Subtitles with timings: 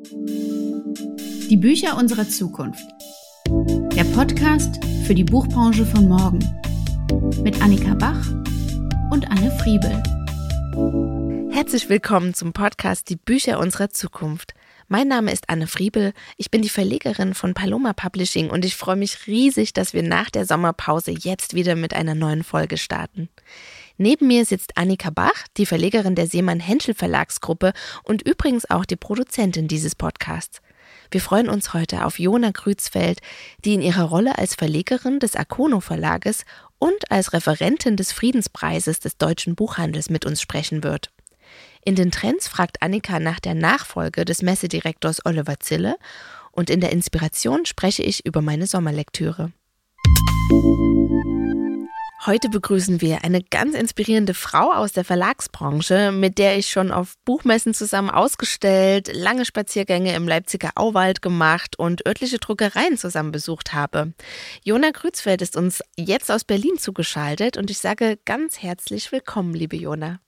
[0.00, 2.84] Die Bücher unserer Zukunft.
[3.96, 6.38] Der Podcast für die Buchbranche von morgen.
[7.42, 8.24] Mit Annika Bach
[9.10, 11.50] und Anne Friebel.
[11.50, 14.54] Herzlich willkommen zum Podcast Die Bücher unserer Zukunft.
[14.86, 18.94] Mein Name ist Anne Friebel, ich bin die Verlegerin von Paloma Publishing und ich freue
[18.94, 23.28] mich riesig, dass wir nach der Sommerpause jetzt wieder mit einer neuen Folge starten.
[24.00, 27.72] Neben mir sitzt Annika Bach, die Verlegerin der Seemann Henschel Verlagsgruppe
[28.04, 30.62] und übrigens auch die Produzentin dieses Podcasts.
[31.10, 33.20] Wir freuen uns heute auf Jona Krützfeld,
[33.64, 36.44] die in ihrer Rolle als Verlegerin des Akono Verlages
[36.78, 41.10] und als Referentin des Friedenspreises des deutschen Buchhandels mit uns sprechen wird.
[41.84, 45.96] In den Trends fragt Annika nach der Nachfolge des Messedirektors Oliver Zille
[46.52, 49.52] und in der Inspiration spreche ich über meine Sommerlektüre.
[52.28, 57.14] Heute begrüßen wir eine ganz inspirierende Frau aus der Verlagsbranche, mit der ich schon auf
[57.24, 64.12] Buchmessen zusammen ausgestellt, lange Spaziergänge im Leipziger Auwald gemacht und örtliche Druckereien zusammen besucht habe.
[64.62, 69.76] Jona Grützfeld ist uns jetzt aus Berlin zugeschaltet und ich sage ganz herzlich willkommen, liebe
[69.76, 70.20] Jona.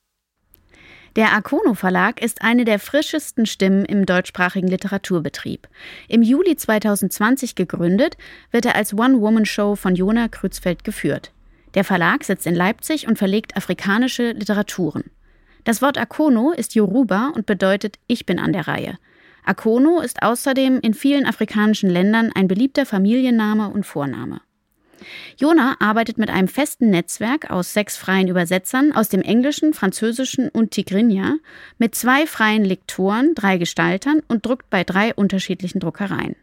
[1.17, 5.69] Der Akono Verlag ist eine der frischesten Stimmen im deutschsprachigen Literaturbetrieb.
[6.09, 8.17] Im Juli 2020 gegründet,
[8.53, 11.33] wird er als One-Woman-Show von Jona Krützfeld geführt.
[11.75, 15.05] Der Verlag sitzt in Leipzig und verlegt afrikanische Literaturen.
[15.65, 18.99] Das Wort Akono ist Yoruba und bedeutet Ich bin an der Reihe.
[19.45, 24.41] Akono ist außerdem in vielen afrikanischen Ländern ein beliebter Familienname und Vorname.
[25.39, 30.73] Jona arbeitet mit einem festen Netzwerk aus sechs freien Übersetzern aus dem Englischen, Französischen und
[30.73, 31.37] Tigrinya
[31.79, 36.37] mit zwei freien Lektoren, drei Gestaltern und druckt bei drei unterschiedlichen Druckereien.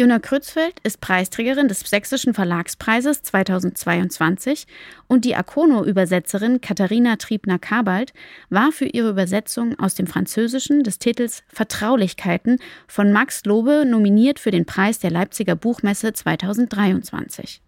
[0.00, 4.66] Jona Krützfeld ist Preisträgerin des Sächsischen Verlagspreises 2022
[5.08, 8.14] und die Akono-Übersetzerin Katharina Triebner-Kabalt
[8.48, 14.50] war für ihre Übersetzung aus dem Französischen des Titels Vertraulichkeiten von Max Lobe nominiert für
[14.50, 17.60] den Preis der Leipziger Buchmesse 2023.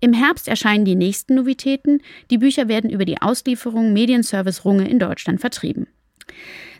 [0.00, 2.00] Im Herbst erscheinen die nächsten Novitäten.
[2.30, 5.88] Die Bücher werden über die Auslieferung Medienservice Runge in Deutschland vertrieben.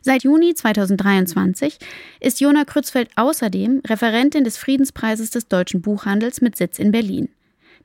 [0.06, 1.78] Seit Juni 2023
[2.20, 7.31] ist Jona Krützfeld außerdem Referentin des Friedenspreises des deutschen Buchhandels mit Sitz in Berlin.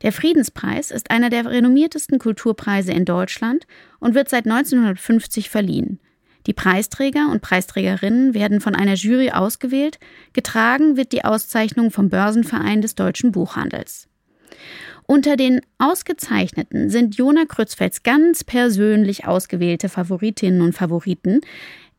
[0.02, 3.68] Der Friedenspreis ist einer der renommiertesten Kulturpreise in Deutschland
[4.02, 6.02] und wird seit 1950 verliehen.
[6.46, 9.98] Die Preisträger und Preisträgerinnen werden von einer Jury ausgewählt,
[10.34, 14.10] getragen wird die Auszeichnung vom Börsenverein des deutschen Buchhandels.
[15.06, 21.42] Unter den Ausgezeichneten sind Jona Krützfelds ganz persönlich ausgewählte Favoritinnen und Favoriten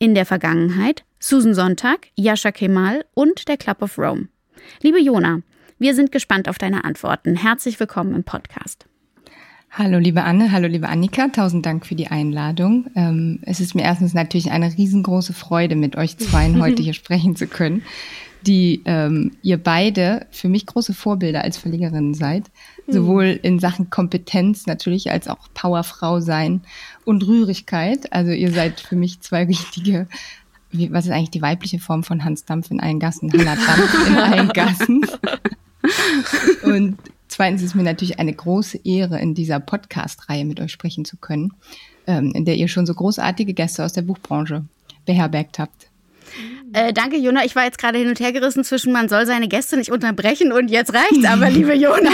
[0.00, 4.28] in der Vergangenheit Susan Sonntag, Yasha Kemal und der Club of Rome.
[4.82, 5.42] Liebe Jona,
[5.78, 7.36] wir sind gespannt auf deine Antworten.
[7.36, 8.86] Herzlich willkommen im Podcast.
[9.70, 12.86] Hallo liebe Anne, hallo liebe Annika, tausend Dank für die Einladung.
[12.96, 17.36] Ähm, es ist mir erstens natürlich eine riesengroße Freude, mit euch zweien heute hier sprechen
[17.36, 17.82] zu können
[18.46, 22.50] die ähm, ihr beide für mich große Vorbilder als Verlegerin seid.
[22.86, 22.92] Mhm.
[22.92, 26.62] Sowohl in Sachen Kompetenz natürlich als auch Powerfrau sein
[27.10, 28.12] und Rührigkeit.
[28.12, 30.06] Also ihr seid für mich zwei richtige,
[30.70, 33.30] wie, was ist eigentlich die weibliche Form von Hans Dampf in allen Gassen?
[33.32, 35.04] Hannah Dampf in allen Gassen.
[36.62, 36.96] und
[37.28, 41.52] zweitens ist mir natürlich eine große Ehre, in dieser Podcast-Reihe mit euch sprechen zu können,
[42.06, 44.64] ähm, in der ihr schon so großartige Gäste aus der Buchbranche
[45.04, 45.89] beherbergt habt.
[46.72, 47.44] Äh, danke, Jona.
[47.44, 50.52] Ich war jetzt gerade hin und her gerissen zwischen, man soll seine Gäste nicht unterbrechen
[50.52, 52.10] und jetzt reicht's aber, liebe Jona.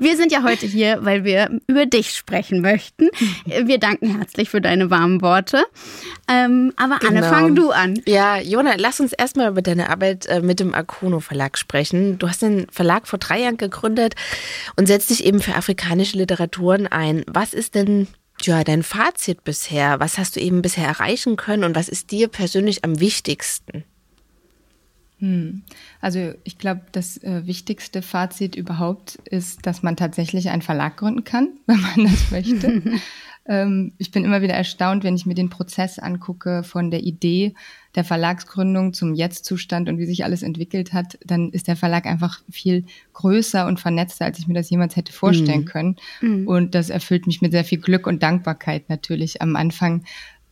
[0.00, 3.08] Wir sind ja heute hier, weil wir über dich sprechen möchten.
[3.44, 5.64] Wir danken herzlich für deine warmen Worte.
[6.28, 7.18] Ähm, aber genau.
[7.18, 8.00] Anne, fang du an.
[8.06, 12.18] Ja, Jona, lass uns erstmal über deine Arbeit äh, mit dem Akono Verlag sprechen.
[12.18, 14.14] Du hast den Verlag vor drei Jahren gegründet
[14.76, 17.24] und setzt dich eben für afrikanische Literaturen ein.
[17.26, 18.08] Was ist denn
[18.40, 20.00] ja, dein Fazit bisher?
[20.00, 23.84] Was hast du eben bisher erreichen können und was ist dir persönlich am wichtigsten?
[25.18, 25.62] Hm.
[26.00, 31.22] Also ich glaube, das äh, wichtigste Fazit überhaupt ist, dass man tatsächlich einen Verlag gründen
[31.22, 32.82] kann, wenn man das möchte.
[33.46, 37.54] ähm, ich bin immer wieder erstaunt, wenn ich mir den Prozess angucke von der Idee
[37.94, 42.40] der Verlagsgründung zum Jetzt-Zustand und wie sich alles entwickelt hat, dann ist der Verlag einfach
[42.50, 45.66] viel größer und vernetzter, als ich mir das jemals hätte vorstellen mhm.
[45.66, 45.96] können.
[46.20, 46.46] Mhm.
[46.46, 49.42] Und das erfüllt mich mit sehr viel Glück und Dankbarkeit natürlich.
[49.42, 50.04] Am Anfang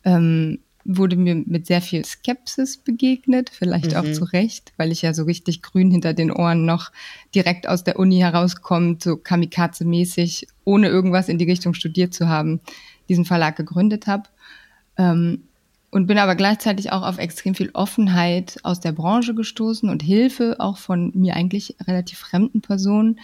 [0.04, 3.96] ähm, wurde mir mit sehr viel Skepsis begegnet, vielleicht mhm.
[3.96, 6.90] auch zu Recht, weil ich ja so richtig grün hinter den Ohren noch
[7.34, 12.60] direkt aus der Uni herauskommt, so kamikaze-mäßig, ohne irgendwas in die Richtung studiert zu haben,
[13.08, 14.24] diesen Verlag gegründet habe.
[14.96, 15.42] Ähm,
[15.90, 20.56] und bin aber gleichzeitig auch auf extrem viel Offenheit aus der Branche gestoßen und Hilfe
[20.60, 23.18] auch von mir eigentlich relativ fremden Personen,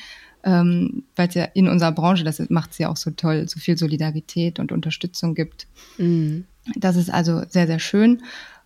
[0.46, 3.58] ähm, weil es ja in unserer Branche, das macht es ja auch so toll, so
[3.58, 5.66] viel Solidarität und Unterstützung gibt.
[5.98, 6.44] Mhm.
[6.76, 8.22] Das ist also sehr, sehr schön.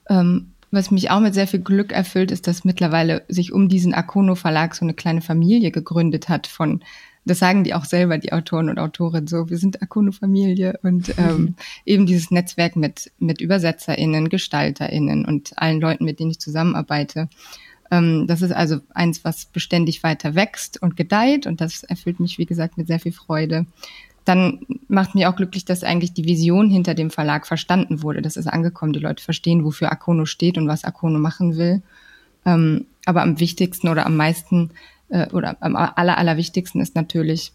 [0.08, 3.94] Ähm, was mich auch mit sehr viel Glück erfüllt, ist, dass mittlerweile sich um diesen
[3.94, 6.84] Akono Verlag so eine kleine Familie gegründet hat von
[7.26, 11.54] das sagen die auch selber, die Autoren und Autorinnen so, wir sind Akono-Familie und ähm,
[11.84, 17.28] eben dieses Netzwerk mit, mit ÜbersetzerInnen, GestalterInnen und allen Leuten, mit denen ich zusammenarbeite.
[17.90, 22.38] Ähm, das ist also eins, was beständig weiter wächst und gedeiht und das erfüllt mich,
[22.38, 23.66] wie gesagt, mit sehr viel Freude.
[24.24, 28.22] Dann macht mich auch glücklich, dass eigentlich die Vision hinter dem Verlag verstanden wurde.
[28.22, 28.92] Das ist angekommen.
[28.92, 31.82] Die Leute verstehen, wofür Akono steht und was Akono machen will.
[32.44, 34.70] Ähm, aber am wichtigsten oder am meisten
[35.08, 37.52] äh, oder am aller, allerwichtigsten ist natürlich,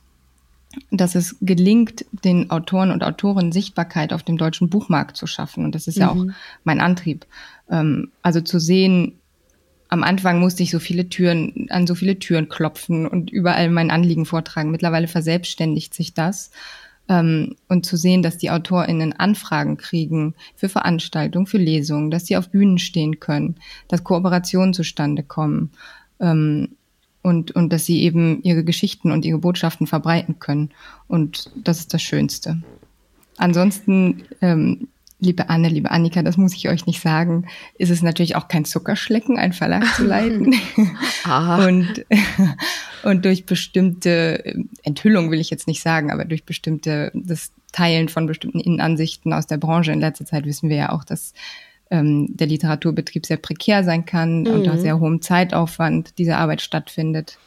[0.91, 5.63] dass es gelingt, den Autoren und Autoren Sichtbarkeit auf dem deutschen Buchmarkt zu schaffen.
[5.65, 6.01] Und das ist mhm.
[6.01, 6.33] ja auch mhm.
[6.63, 7.25] mein Antrieb.
[7.69, 9.13] Ähm, also zu sehen,
[9.95, 13.91] am Anfang musste ich so viele Türen, an so viele Türen klopfen und überall mein
[13.91, 14.69] Anliegen vortragen.
[14.69, 16.51] Mittlerweile verselbstständigt sich das.
[17.07, 22.35] Ähm, und zu sehen, dass die AutorInnen Anfragen kriegen für Veranstaltungen, für Lesungen, dass sie
[22.35, 23.55] auf Bühnen stehen können,
[23.87, 25.71] dass Kooperationen zustande kommen.
[26.19, 26.75] Ähm,
[27.21, 30.71] und, und dass sie eben ihre Geschichten und ihre Botschaften verbreiten können.
[31.07, 32.61] Und das ist das Schönste.
[33.37, 34.89] Ansonsten, ähm,
[35.19, 37.47] liebe Anne, liebe Annika, das muss ich euch nicht sagen,
[37.77, 40.55] ist es natürlich auch kein Zuckerschlecken, einen Verlag zu leiten.
[41.25, 42.05] und,
[43.03, 48.25] und durch bestimmte Enthüllung will ich jetzt nicht sagen, aber durch bestimmte, das Teilen von
[48.25, 51.33] bestimmten Innenansichten aus der Branche in letzter Zeit wissen wir ja auch, dass
[51.91, 54.47] ähm, der Literaturbetrieb sehr prekär sein kann, mhm.
[54.47, 57.37] unter sehr hohem Zeitaufwand diese Arbeit stattfindet.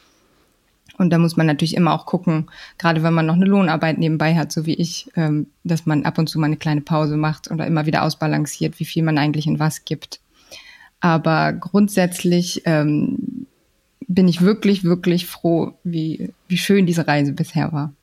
[0.99, 4.35] Und da muss man natürlich immer auch gucken, gerade wenn man noch eine Lohnarbeit nebenbei
[4.35, 7.49] hat, so wie ich, ähm, dass man ab und zu mal eine kleine Pause macht
[7.49, 10.19] oder immer wieder ausbalanciert, wie viel man eigentlich in was gibt.
[10.99, 13.47] Aber grundsätzlich ähm,
[14.09, 17.93] bin ich wirklich, wirklich froh, wie, wie schön diese Reise bisher war.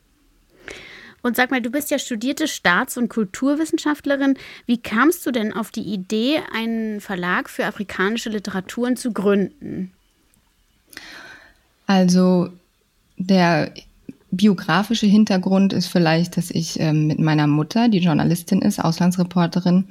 [1.20, 4.38] Und sag mal, du bist ja studierte Staats- und Kulturwissenschaftlerin.
[4.64, 9.92] Wie kamst du denn auf die Idee, einen Verlag für afrikanische Literaturen zu gründen?
[11.86, 12.52] Also
[13.16, 13.72] der
[14.30, 19.84] biografische Hintergrund ist vielleicht, dass ich ähm, mit meiner Mutter, die Journalistin ist, Auslandsreporterin,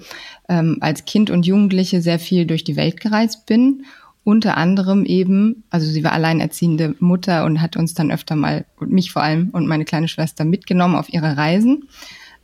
[0.50, 3.86] ähm, als Kind und Jugendliche sehr viel durch die Welt gereist bin
[4.26, 9.12] unter anderem eben, also sie war alleinerziehende Mutter und hat uns dann öfter mal, mich
[9.12, 11.88] vor allem und meine kleine Schwester mitgenommen auf ihre Reisen.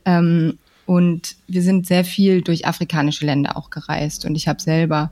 [0.04, 4.24] Ähm, und wir sind sehr viel durch afrikanische Länder auch gereist.
[4.24, 5.10] Und ich habe selber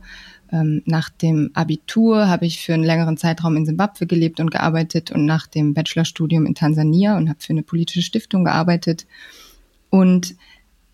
[0.52, 5.25] nach dem Abitur habe ich für einen längeren Zeitraum in Simbabwe gelebt und gearbeitet und
[5.25, 9.06] nach dem Bachelorstudium in Tansania und habe für eine politische Stiftung gearbeitet.
[9.91, 10.35] Und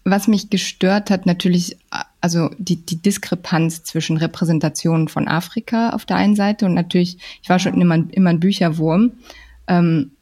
[0.05, 1.77] was mich gestört hat, natürlich,
[2.21, 7.49] also die, die Diskrepanz zwischen Repräsentationen von Afrika auf der einen Seite und natürlich, ich
[7.49, 9.13] war schon immer, immer ein Bücherwurm.
[9.67, 10.13] Ähm,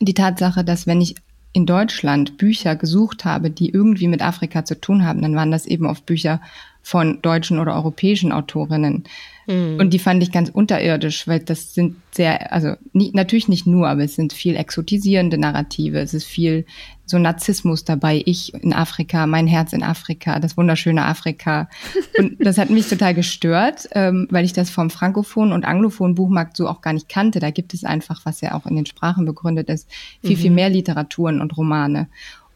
[0.00, 1.14] die Tatsache, dass wenn ich
[1.52, 5.64] in Deutschland Bücher gesucht habe, die irgendwie mit Afrika zu tun haben, dann waren das
[5.64, 6.42] eben oft Bücher
[6.86, 9.02] von deutschen oder europäischen Autorinnen.
[9.48, 9.78] Mhm.
[9.80, 13.88] Und die fand ich ganz unterirdisch, weil das sind sehr, also nicht, natürlich nicht nur,
[13.88, 15.98] aber es sind viel exotisierende Narrative.
[15.98, 16.64] Es ist viel
[17.04, 18.22] so Narzissmus dabei.
[18.24, 21.68] Ich in Afrika, mein Herz in Afrika, das wunderschöne Afrika.
[22.18, 26.56] Und das hat mich total gestört, ähm, weil ich das vom Frankophon und Anglophon Buchmarkt
[26.56, 27.40] so auch gar nicht kannte.
[27.40, 29.90] Da gibt es einfach, was ja auch in den Sprachen begründet ist,
[30.22, 30.40] viel, mhm.
[30.40, 32.06] viel mehr Literaturen und Romane.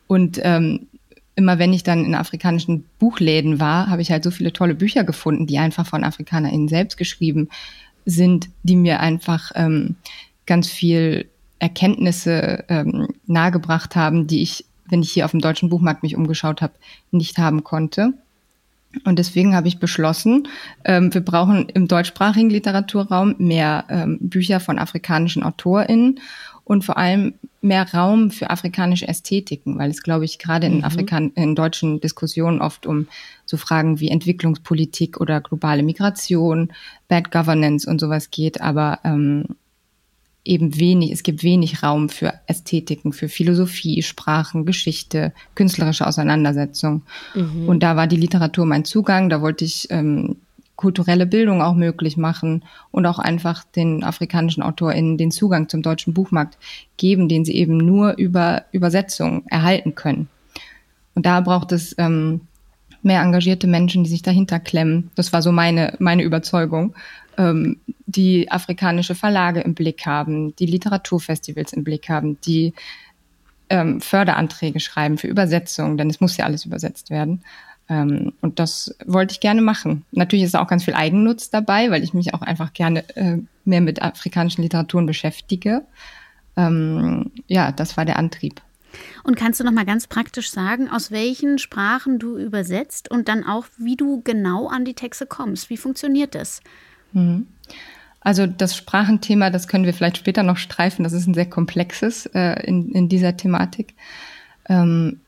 [0.06, 0.86] Und ähm,
[1.36, 5.04] immer wenn ich dann in afrikanischen Buchläden war, habe ich halt so viele tolle Bücher
[5.04, 7.48] gefunden, die einfach von AfrikanerInnen selbst geschrieben
[8.04, 9.96] sind, die mir einfach ähm,
[10.46, 11.26] ganz viel
[11.58, 16.62] Erkenntnisse ähm, nahegebracht haben, die ich, wenn ich hier auf dem deutschen Buchmarkt mich umgeschaut
[16.62, 16.72] habe,
[17.10, 18.14] nicht haben konnte.
[19.04, 20.48] Und deswegen habe ich beschlossen,
[20.84, 26.18] ähm, wir brauchen im deutschsprachigen Literaturraum mehr ähm, Bücher von afrikanischen AutorInnen
[26.70, 30.84] und vor allem mehr Raum für afrikanische Ästhetiken, weil es, glaube ich, gerade in, mhm.
[30.84, 33.08] Afrikan in deutschen Diskussionen oft um
[33.44, 36.72] so Fragen wie Entwicklungspolitik oder globale Migration,
[37.08, 39.46] Bad Governance und sowas geht, aber ähm,
[40.44, 47.02] eben wenig, es gibt wenig Raum für Ästhetiken, für Philosophie, Sprachen, Geschichte, künstlerische Auseinandersetzung.
[47.34, 47.68] Mhm.
[47.68, 50.36] Und da war die Literatur mein Zugang, da wollte ich ähm,
[50.80, 56.14] kulturelle Bildung auch möglich machen und auch einfach den afrikanischen AutorInnen den Zugang zum deutschen
[56.14, 56.56] Buchmarkt
[56.96, 60.28] geben, den sie eben nur über Übersetzung erhalten können.
[61.14, 62.40] Und da braucht es ähm,
[63.02, 65.10] mehr engagierte Menschen, die sich dahinter klemmen.
[65.16, 66.94] Das war so meine, meine Überzeugung,
[67.36, 72.72] ähm, die afrikanische Verlage im Blick haben, die Literaturfestivals im Blick haben, die
[73.68, 77.42] ähm, Förderanträge schreiben für Übersetzung, denn es muss ja alles übersetzt werden.
[77.90, 80.04] Ähm, und das wollte ich gerne machen.
[80.12, 83.80] Natürlich ist auch ganz viel Eigennutz dabei, weil ich mich auch einfach gerne äh, mehr
[83.80, 85.82] mit afrikanischen Literaturen beschäftige.
[86.56, 88.62] Ähm, ja, das war der Antrieb.
[89.24, 93.44] Und kannst du noch mal ganz praktisch sagen, aus welchen Sprachen du übersetzt und dann
[93.44, 95.68] auch, wie du genau an die Texte kommst?
[95.68, 96.60] Wie funktioniert das?
[97.12, 97.46] Mhm.
[98.20, 101.02] Also das Sprachenthema, das können wir vielleicht später noch streifen.
[101.02, 103.94] Das ist ein sehr komplexes äh, in, in dieser Thematik.
[104.68, 105.20] Ähm,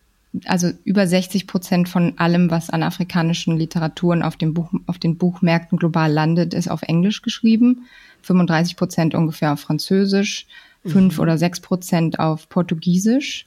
[0.47, 5.19] also über 60 Prozent von allem, was an afrikanischen Literaturen auf, dem Buch, auf den
[5.19, 7.87] Buchmärkten global landet, ist auf Englisch geschrieben.
[8.23, 10.47] 35 Prozent ungefähr auf Französisch,
[10.85, 11.23] fünf mhm.
[11.23, 13.47] oder sechs Prozent auf Portugiesisch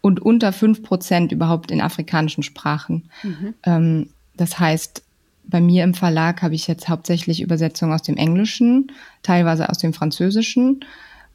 [0.00, 3.08] und unter fünf Prozent überhaupt in afrikanischen Sprachen.
[3.22, 3.54] Mhm.
[3.64, 5.02] Ähm, das heißt,
[5.44, 8.92] bei mir im Verlag habe ich jetzt hauptsächlich Übersetzungen aus dem Englischen,
[9.22, 10.84] teilweise aus dem Französischen.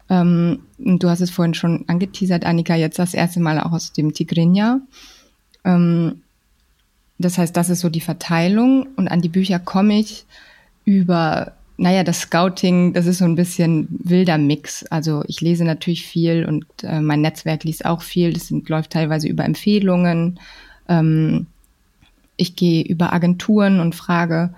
[0.09, 4.13] Ähm, du hast es vorhin schon angeteasert, Annika, jetzt das erste Mal auch aus dem
[4.13, 4.81] Tigrinya.
[5.63, 6.21] Ähm,
[7.17, 10.25] das heißt, das ist so die Verteilung und an die Bücher komme ich
[10.85, 14.83] über, naja, das Scouting, das ist so ein bisschen wilder Mix.
[14.85, 18.33] Also ich lese natürlich viel und äh, mein Netzwerk liest auch viel.
[18.33, 20.39] Das sind, läuft teilweise über Empfehlungen.
[20.89, 21.45] Ähm,
[22.37, 24.53] ich gehe über Agenturen und frage,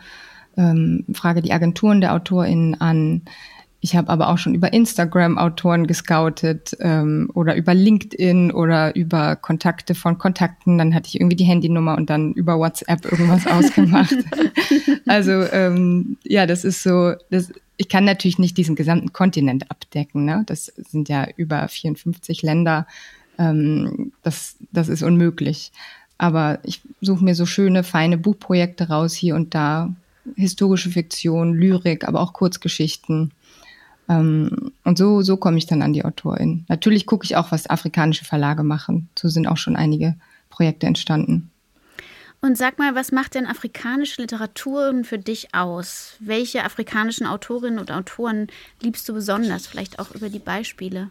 [0.55, 3.21] ähm, frage die Agenturen der AutorInnen an.
[3.83, 9.35] Ich habe aber auch schon über Instagram Autoren gescoutet ähm, oder über LinkedIn oder über
[9.35, 10.77] Kontakte von Kontakten.
[10.77, 14.15] Dann hatte ich irgendwie die Handynummer und dann über WhatsApp irgendwas ausgemacht.
[15.05, 20.23] also ähm, ja, das ist so, das, ich kann natürlich nicht diesen gesamten Kontinent abdecken.
[20.23, 20.43] Ne?
[20.45, 22.87] Das sind ja über 54 Länder.
[23.37, 25.73] Ähm, das, das ist unmöglich.
[26.17, 29.93] Aber ich suche mir so schöne, feine Buchprojekte raus hier und da.
[30.37, 33.33] Historische Fiktion, Lyrik, aber auch Kurzgeschichten.
[34.10, 36.65] Ähm, und so, so komme ich dann an die Autorin.
[36.67, 39.10] Natürlich gucke ich auch, was afrikanische Verlage machen.
[39.17, 40.15] So sind auch schon einige
[40.50, 41.50] Projekte entstanden.
[42.41, 46.17] Und sag mal, was macht denn afrikanische Literatur für dich aus?
[46.19, 48.48] Welche afrikanischen Autorinnen und Autoren
[48.81, 49.65] liebst du besonders?
[49.65, 51.10] Vielleicht auch über die Beispiele.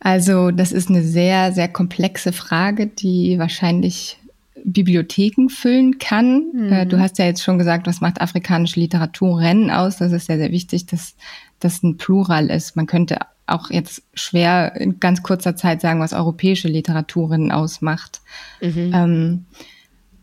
[0.00, 4.18] Also das ist eine sehr, sehr komplexe Frage, die wahrscheinlich
[4.64, 6.44] Bibliotheken füllen kann.
[6.52, 6.88] Mhm.
[6.88, 9.98] Du hast ja jetzt schon gesagt, was macht afrikanische Literatur Rennen aus?
[9.98, 11.14] Das ist sehr, sehr wichtig, dass
[11.60, 12.74] das ein Plural ist.
[12.74, 18.22] Man könnte auch jetzt schwer in ganz kurzer Zeit sagen, was europäische Literaturen ausmacht.
[18.62, 18.92] Mhm.
[18.94, 19.44] Ähm,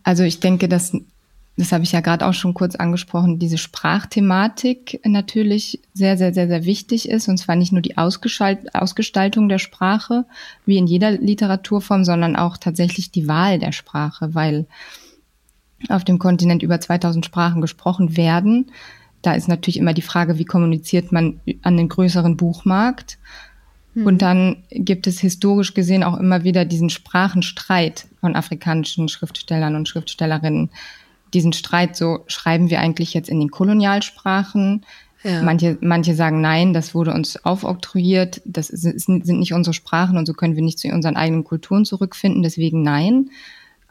[0.03, 0.97] also ich denke, dass
[1.57, 6.47] das habe ich ja gerade auch schon kurz angesprochen, diese Sprachthematik natürlich sehr, sehr, sehr,
[6.47, 7.27] sehr wichtig ist.
[7.27, 10.25] Und zwar nicht nur die Ausgestaltung der Sprache,
[10.65, 14.65] wie in jeder Literaturform, sondern auch tatsächlich die Wahl der Sprache, weil
[15.89, 18.71] auf dem Kontinent über 2000 Sprachen gesprochen werden.
[19.21, 23.17] Da ist natürlich immer die Frage, wie kommuniziert man an den größeren Buchmarkt.
[23.93, 24.05] Mhm.
[24.05, 29.89] Und dann gibt es historisch gesehen auch immer wieder diesen Sprachenstreit von afrikanischen Schriftstellern und
[29.89, 30.69] Schriftstellerinnen
[31.33, 34.85] diesen Streit so, schreiben wir eigentlich jetzt in den Kolonialsprachen?
[35.23, 35.43] Ja.
[35.43, 40.33] Manche, manche sagen nein, das wurde uns aufoktroyiert, das sind nicht unsere Sprachen und so
[40.33, 43.29] können wir nicht zu unseren eigenen Kulturen zurückfinden, deswegen nein.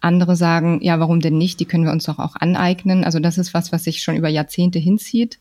[0.00, 1.60] Andere sagen, ja, warum denn nicht?
[1.60, 3.04] Die können wir uns doch auch aneignen.
[3.04, 5.38] Also das ist was, was sich schon über Jahrzehnte hinzieht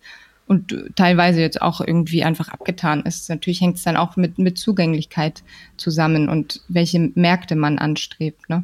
[0.49, 3.29] und teilweise jetzt auch irgendwie einfach abgetan ist.
[3.29, 5.43] Natürlich hängt es dann auch mit, mit Zugänglichkeit
[5.77, 8.49] zusammen und welche Märkte man anstrebt.
[8.49, 8.63] Ne?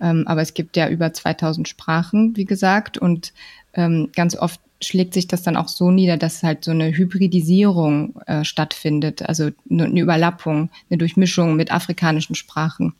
[0.00, 3.32] Ähm, aber es gibt ja über 2000 Sprachen, wie gesagt, und
[3.74, 8.16] ähm, ganz oft schlägt sich das dann auch so nieder, dass halt so eine Hybridisierung
[8.26, 12.94] äh, stattfindet, also eine Überlappung, eine Durchmischung mit afrikanischen Sprachen.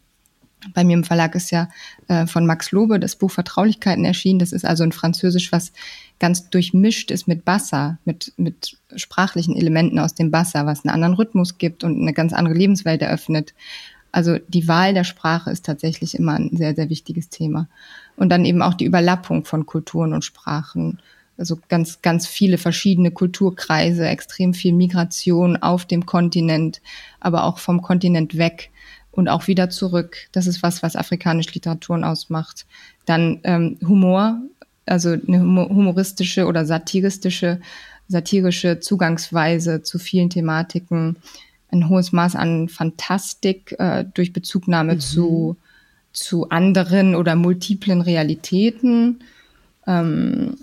[0.74, 1.70] Bei mir im Verlag ist ja
[2.08, 4.38] äh, von Max Lobe das Buch Vertraulichkeiten erschienen.
[4.38, 5.72] Das ist also ein Französisch, was
[6.18, 11.14] ganz durchmischt ist mit Bassa, mit, mit sprachlichen Elementen aus dem Bassa, was einen anderen
[11.14, 13.54] Rhythmus gibt und eine ganz andere Lebenswelt eröffnet.
[14.12, 17.68] Also die Wahl der Sprache ist tatsächlich immer ein sehr, sehr wichtiges Thema.
[18.16, 21.00] Und dann eben auch die Überlappung von Kulturen und Sprachen.
[21.38, 26.82] Also ganz, ganz viele verschiedene Kulturkreise, extrem viel Migration auf dem Kontinent,
[27.18, 28.70] aber auch vom Kontinent weg
[29.10, 30.28] und auch wieder zurück.
[30.32, 32.66] Das ist was, was afrikanische Literaturen ausmacht.
[33.06, 34.40] Dann ähm, Humor,
[34.86, 37.60] also eine humoristische oder satiristische,
[38.08, 41.16] satirische Zugangsweise zu vielen Thematiken
[41.72, 45.00] ein hohes Maß an Fantastik äh, durch Bezugnahme mhm.
[45.00, 45.56] zu,
[46.12, 49.20] zu anderen oder multiplen Realitäten.
[49.86, 50.56] Ähm,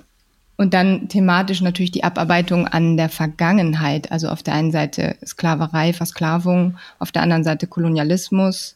[0.58, 4.12] und dann thematisch natürlich die Abarbeitung an der Vergangenheit.
[4.12, 8.76] Also auf der einen Seite Sklaverei, Versklavung, auf der anderen Seite Kolonialismus.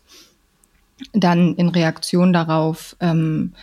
[1.13, 3.53] Dann in Reaktion darauf ähm,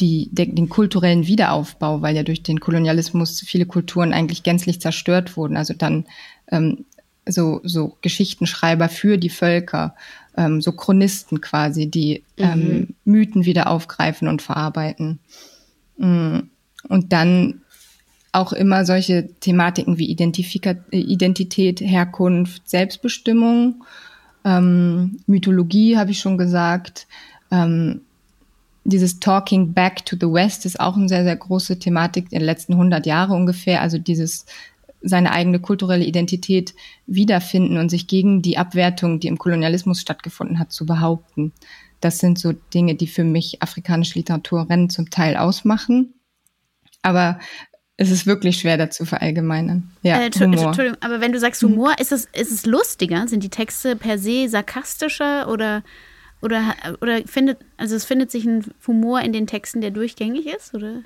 [0.00, 5.36] die, de, den kulturellen Wiederaufbau, weil ja durch den Kolonialismus viele Kulturen eigentlich gänzlich zerstört
[5.36, 5.56] wurden.
[5.56, 6.06] Also dann
[6.50, 6.84] ähm,
[7.26, 9.94] so, so Geschichtenschreiber für die Völker,
[10.36, 12.94] ähm, so Chronisten quasi, die ähm, mhm.
[13.04, 15.20] Mythen wieder aufgreifen und verarbeiten.
[15.96, 16.40] Mm,
[16.88, 17.62] und dann
[18.32, 23.84] auch immer solche Thematiken wie Identifika Identität, Herkunft, Selbstbestimmung,
[24.44, 27.06] ähm, Mythologie habe ich schon gesagt.
[27.50, 28.02] Ähm,
[28.84, 32.74] dieses Talking Back to the West ist auch eine sehr, sehr große Thematik der letzten
[32.74, 33.80] 100 Jahre ungefähr.
[33.80, 34.44] Also dieses
[35.04, 36.74] seine eigene kulturelle Identität
[37.06, 41.52] wiederfinden und sich gegen die Abwertung, die im Kolonialismus stattgefunden hat, zu behaupten.
[42.00, 46.14] Das sind so Dinge, die für mich afrikanische Literaturrennen zum Teil ausmachen.
[47.02, 47.38] Aber
[47.96, 49.90] es ist wirklich schwer, dazu verallgemeinern.
[50.02, 53.28] Ja, äh, Entschuldigung, aber wenn du sagst Humor, ist es, ist es lustiger?
[53.28, 55.84] Sind die Texte per se sarkastischer oder,
[56.42, 60.74] oder, oder findet, also es findet sich ein Humor in den Texten, der durchgängig ist,
[60.74, 61.02] oder?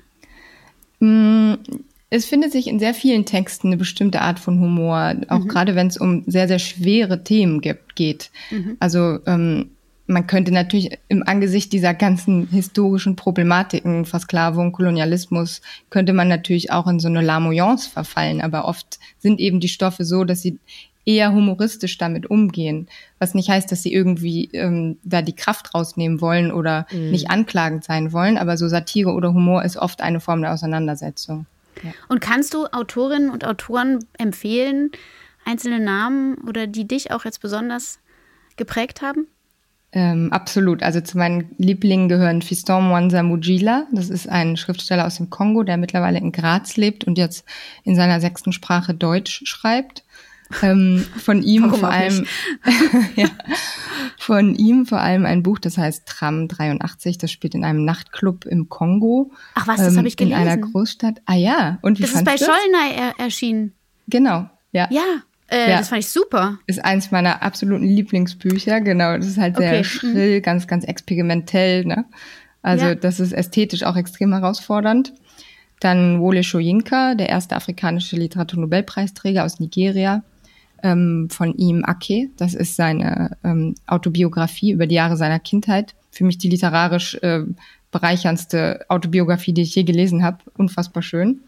[2.09, 5.47] Es findet sich in sehr vielen Texten eine bestimmte Art von Humor, auch mhm.
[5.47, 8.31] gerade wenn es um sehr, sehr schwere Themen gibt, geht.
[8.49, 8.77] Mhm.
[8.79, 9.71] Also ähm,
[10.09, 15.61] man könnte natürlich im Angesicht dieser ganzen historischen Problematiken, Versklavung, Kolonialismus,
[15.91, 18.41] könnte man natürlich auch in so eine Lamoyance verfallen.
[18.41, 20.57] Aber oft sind eben die Stoffe so, dass sie
[21.05, 22.87] eher humoristisch damit umgehen.
[23.19, 27.11] Was nicht heißt, dass sie irgendwie ähm, da die Kraft rausnehmen wollen oder mhm.
[27.11, 28.39] nicht anklagend sein wollen.
[28.39, 31.45] Aber so Satire oder Humor ist oft eine Form der Auseinandersetzung.
[31.83, 31.91] Ja.
[32.07, 34.91] Und kannst du Autorinnen und Autoren empfehlen,
[35.45, 37.99] einzelne Namen oder die dich auch jetzt besonders
[38.57, 39.27] geprägt haben?
[39.91, 40.83] Ähm, absolut.
[40.83, 43.87] Also zu meinen Lieblingen gehören Fiston Mwanza Mujila.
[43.91, 47.43] Das ist ein Schriftsteller aus dem Kongo, der mittlerweile in Graz lebt und jetzt
[47.83, 50.03] in seiner sechsten Sprache Deutsch schreibt.
[50.63, 52.25] Ähm, von ihm Warum vor allem,
[53.15, 53.27] ja,
[54.17, 57.17] von ihm vor allem ein Buch, das heißt Tram 83.
[57.19, 59.31] Das spielt in einem Nachtclub im Kongo.
[59.53, 60.41] Ach was, das ähm, habe ich gelesen.
[60.41, 61.21] In einer Großstadt.
[61.25, 61.77] Ah ja.
[61.81, 63.73] Und wie das ist bei Schollner er erschienen.
[64.07, 64.49] Genau.
[64.71, 64.87] Ja.
[64.89, 65.21] Ja.
[65.51, 65.77] Äh, ja.
[65.77, 66.59] Das fand ich super.
[66.67, 69.17] Ist eins meiner absoluten Lieblingsbücher, genau.
[69.17, 69.83] Das ist halt sehr okay.
[69.83, 70.41] schrill, mhm.
[70.41, 72.05] ganz, ganz experimentell, ne?
[72.61, 72.95] Also ja.
[72.95, 75.13] das ist ästhetisch auch extrem herausfordernd.
[75.79, 80.23] Dann Wole Soyinka, der erste afrikanische Literaturnobelpreisträger aus Nigeria,
[80.83, 82.29] ähm, von ihm Ake.
[82.37, 85.95] Das ist seine ähm, Autobiografie über die Jahre seiner Kindheit.
[86.11, 87.43] Für mich die literarisch äh,
[87.91, 90.37] bereicherndste Autobiografie, die ich je gelesen habe.
[90.57, 91.41] Unfassbar schön.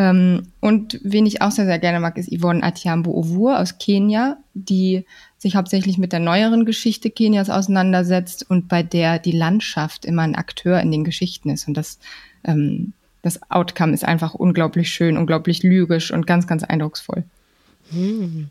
[0.00, 4.38] Ähm, und wen ich auch sehr, sehr gerne mag, ist Yvonne Atiambo Ovur aus Kenia,
[4.54, 5.04] die
[5.36, 10.36] sich hauptsächlich mit der neueren Geschichte Kenias auseinandersetzt und bei der die Landschaft immer ein
[10.36, 11.68] Akteur in den Geschichten ist.
[11.68, 11.98] Und das,
[12.44, 17.24] ähm, das Outcome ist einfach unglaublich schön, unglaublich lyrisch und ganz, ganz eindrucksvoll.
[17.90, 18.50] Hm.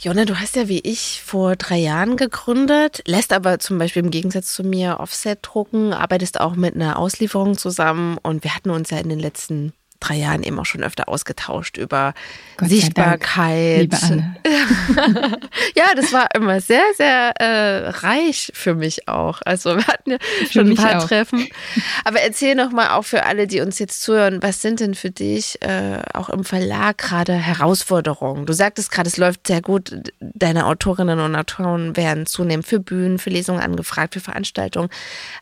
[0.00, 4.12] Jonna, du hast ja wie ich vor drei Jahren gegründet, lässt aber zum Beispiel im
[4.12, 8.90] Gegensatz zu mir Offset drucken, arbeitest auch mit einer Auslieferung zusammen und wir hatten uns
[8.90, 12.14] ja in den letzten drei Jahren eben auch schon öfter ausgetauscht über
[12.56, 13.92] Gott Sichtbarkeit.
[13.92, 14.36] Dank,
[15.76, 19.40] ja, das war immer sehr, sehr äh, reich für mich auch.
[19.44, 20.18] Also wir hatten ja
[20.50, 21.06] schon ein paar auch.
[21.06, 21.48] Treffen.
[22.04, 25.10] Aber erzähl noch mal auch für alle, die uns jetzt zuhören, was sind denn für
[25.10, 28.46] dich äh, auch im Verlag gerade Herausforderungen?
[28.46, 29.94] Du sagtest gerade, es läuft sehr gut.
[30.20, 34.90] Deine Autorinnen und Autoren werden zunehmend für Bühnen, für Lesungen angefragt, für Veranstaltungen.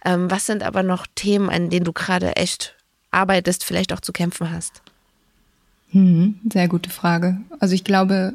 [0.05, 2.76] Ähm, was sind aber noch Themen, an denen du gerade echt
[3.11, 4.83] arbeitest, vielleicht auch zu kämpfen hast?
[5.91, 7.39] Hm, sehr gute Frage.
[7.61, 8.35] Also ich glaube,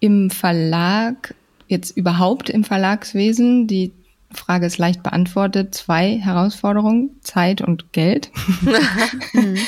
[0.00, 1.34] im Verlag,
[1.68, 3.92] jetzt überhaupt im Verlagswesen, die
[4.30, 8.30] Frage ist leicht beantwortet, zwei Herausforderungen, Zeit und Geld.
[9.32, 9.56] mhm.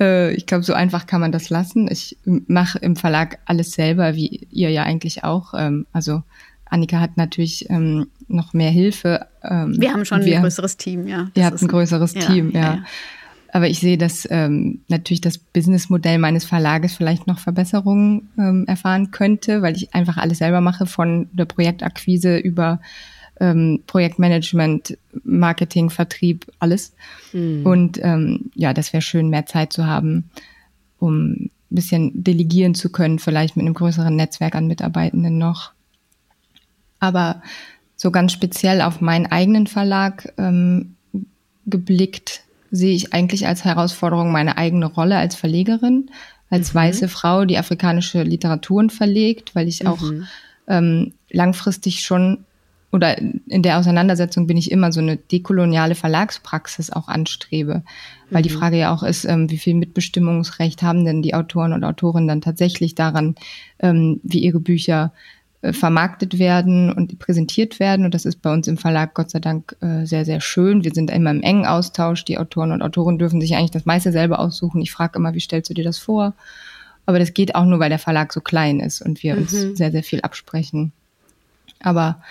[0.34, 1.86] ich glaube, so einfach kann man das lassen.
[1.90, 5.52] Ich mache im Verlag alles selber, wie ihr ja eigentlich auch.
[5.54, 6.22] Ähm, also
[6.64, 9.26] Annika hat natürlich ähm, noch mehr Hilfe.
[9.42, 11.28] Ähm, wir haben schon ein größeres Team, ja.
[11.34, 12.60] ihr habt ein größeres Team, ja.
[12.60, 12.84] ja.
[13.52, 19.10] Aber ich sehe, dass ähm, natürlich das Businessmodell meines Verlages vielleicht noch Verbesserungen ähm, erfahren
[19.10, 22.80] könnte, weil ich einfach alles selber mache, von der Projektakquise über
[23.40, 26.94] ähm, Projektmanagement, Marketing, Vertrieb, alles.
[27.32, 27.66] Mhm.
[27.66, 30.30] Und ähm, ja, das wäre schön, mehr Zeit zu haben,
[30.98, 35.72] um ein bisschen delegieren zu können, vielleicht mit einem größeren Netzwerk an Mitarbeitenden noch.
[37.00, 37.42] Aber
[37.96, 40.94] so ganz speziell auf meinen eigenen Verlag ähm,
[41.66, 46.10] geblickt, sehe ich eigentlich als Herausforderung meine eigene Rolle als Verlegerin,
[46.50, 46.78] als mhm.
[46.78, 50.26] weiße Frau, die afrikanische Literaturen verlegt, weil ich auch mhm.
[50.68, 52.44] ähm, langfristig schon
[52.92, 57.84] oder in der Auseinandersetzung bin ich immer so eine dekoloniale Verlagspraxis auch anstrebe,
[58.30, 58.44] weil mhm.
[58.44, 62.26] die Frage ja auch ist, ähm, wie viel Mitbestimmungsrecht haben denn die Autoren und Autorinnen
[62.26, 63.36] dann tatsächlich daran,
[63.78, 65.12] ähm, wie ihre Bücher
[65.62, 68.04] vermarktet werden und präsentiert werden.
[68.04, 70.84] Und das ist bei uns im Verlag Gott sei Dank äh, sehr, sehr schön.
[70.84, 72.24] Wir sind immer im engen Austausch.
[72.24, 74.80] Die Autoren und Autoren dürfen sich eigentlich das meiste selber aussuchen.
[74.80, 76.34] Ich frage immer, wie stellst du dir das vor?
[77.06, 79.40] Aber das geht auch nur, weil der Verlag so klein ist und wir mhm.
[79.42, 80.92] uns sehr, sehr viel absprechen.
[81.82, 82.22] Aber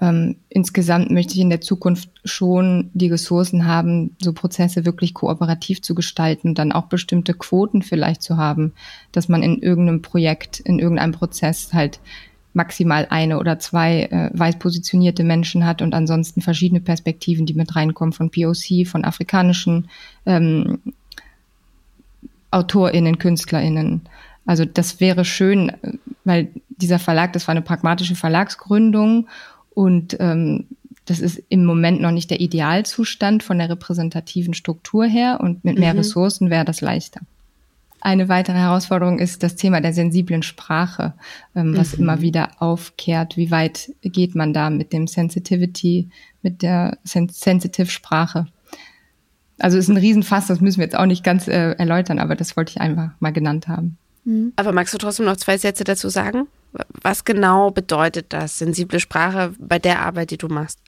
[0.00, 5.82] Ähm, insgesamt möchte ich in der Zukunft schon die Ressourcen haben, so Prozesse wirklich kooperativ
[5.82, 8.72] zu gestalten und dann auch bestimmte Quoten vielleicht zu haben,
[9.12, 12.00] dass man in irgendeinem Projekt, in irgendeinem Prozess halt
[12.54, 17.76] maximal eine oder zwei äh, weiß positionierte Menschen hat und ansonsten verschiedene Perspektiven, die mit
[17.76, 19.88] reinkommen von POC, von afrikanischen
[20.24, 20.78] ähm,
[22.50, 24.02] AutorInnen, KünstlerInnen.
[24.46, 25.72] Also das wäre schön,
[26.24, 29.28] weil dieser Verlag, das war eine pragmatische Verlagsgründung
[29.74, 30.66] und ähm,
[31.06, 35.78] das ist im Moment noch nicht der Idealzustand von der repräsentativen Struktur her und mit
[35.78, 36.00] mehr mhm.
[36.00, 37.20] Ressourcen wäre das leichter.
[38.04, 41.14] Eine weitere Herausforderung ist das Thema der sensiblen Sprache,
[41.56, 42.02] ähm, was mhm.
[42.02, 43.38] immer wieder aufkehrt.
[43.38, 46.10] Wie weit geht man da mit dem Sensitivity,
[46.42, 48.46] mit der Sen Sensitive Sprache?
[49.58, 52.58] Also ist ein Riesenfass, das müssen wir jetzt auch nicht ganz äh, erläutern, aber das
[52.58, 53.96] wollte ich einfach mal genannt haben.
[54.26, 54.52] Mhm.
[54.56, 56.46] Aber magst du trotzdem noch zwei Sätze dazu sagen?
[57.00, 60.78] Was genau bedeutet das, sensible Sprache bei der Arbeit, die du machst?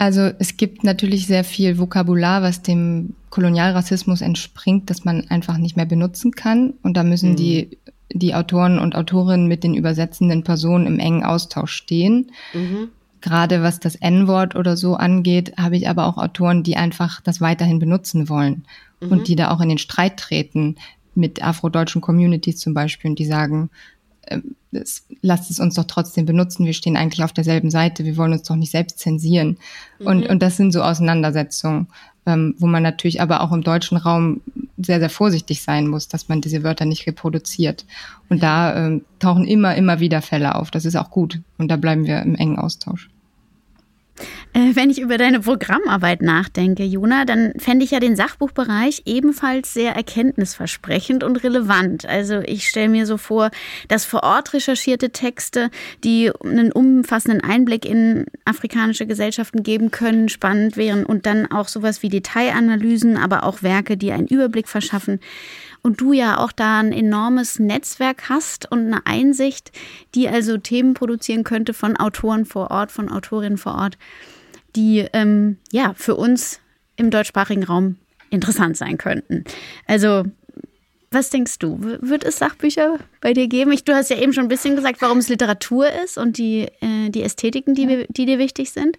[0.00, 5.76] Also es gibt natürlich sehr viel Vokabular, was dem Kolonialrassismus entspringt, das man einfach nicht
[5.76, 6.72] mehr benutzen kann.
[6.82, 7.36] Und da müssen mhm.
[7.36, 7.78] die,
[8.10, 12.32] die Autoren und Autorinnen mit den übersetzenden Personen im engen Austausch stehen.
[12.54, 12.88] Mhm.
[13.20, 17.42] Gerade was das N-Wort oder so angeht, habe ich aber auch Autoren, die einfach das
[17.42, 18.64] weiterhin benutzen wollen
[19.02, 19.08] mhm.
[19.12, 20.76] und die da auch in den Streit treten
[21.14, 23.68] mit afrodeutschen Communities zum Beispiel und die sagen,
[24.30, 24.40] äh,
[24.72, 28.32] das, lasst es uns doch trotzdem benutzen, wir stehen eigentlich auf derselben Seite, wir wollen
[28.32, 29.58] uns doch nicht selbst zensieren.
[29.98, 30.06] Mhm.
[30.06, 31.88] Und, und das sind so Auseinandersetzungen,
[32.26, 34.40] ähm, wo man natürlich aber auch im deutschen Raum
[34.78, 37.84] sehr, sehr vorsichtig sein muss, dass man diese Wörter nicht reproduziert.
[38.28, 40.70] Und da ähm, tauchen immer, immer wieder Fälle auf.
[40.70, 41.40] Das ist auch gut.
[41.58, 43.10] Und da bleiben wir im engen Austausch.
[44.52, 49.72] Äh, wenn ich über deine Programmarbeit nachdenke, Jona, dann fände ich ja den Sachbuchbereich ebenfalls
[49.72, 52.06] sehr erkenntnisversprechend und relevant.
[52.06, 53.50] Also ich stelle mir so vor,
[53.88, 55.70] dass vor Ort recherchierte Texte,
[56.04, 62.02] die einen umfassenden Einblick in afrikanische Gesellschaften geben können, spannend wären und dann auch sowas
[62.02, 65.20] wie Detailanalysen, aber auch Werke, die einen Überblick verschaffen
[65.82, 69.72] und du ja auch da ein enormes Netzwerk hast und eine Einsicht,
[70.14, 73.98] die also Themen produzieren könnte von Autoren vor Ort, von Autorinnen vor Ort,
[74.76, 76.60] die ähm, ja für uns
[76.96, 77.96] im deutschsprachigen Raum
[78.30, 79.44] interessant sein könnten.
[79.86, 80.24] Also
[81.10, 81.78] was denkst du?
[81.80, 83.72] Wird es Sachbücher bei dir geben?
[83.72, 86.68] Ich, du hast ja eben schon ein bisschen gesagt, warum es Literatur ist und die,
[86.80, 88.96] äh, die Ästhetiken, die, die dir wichtig sind.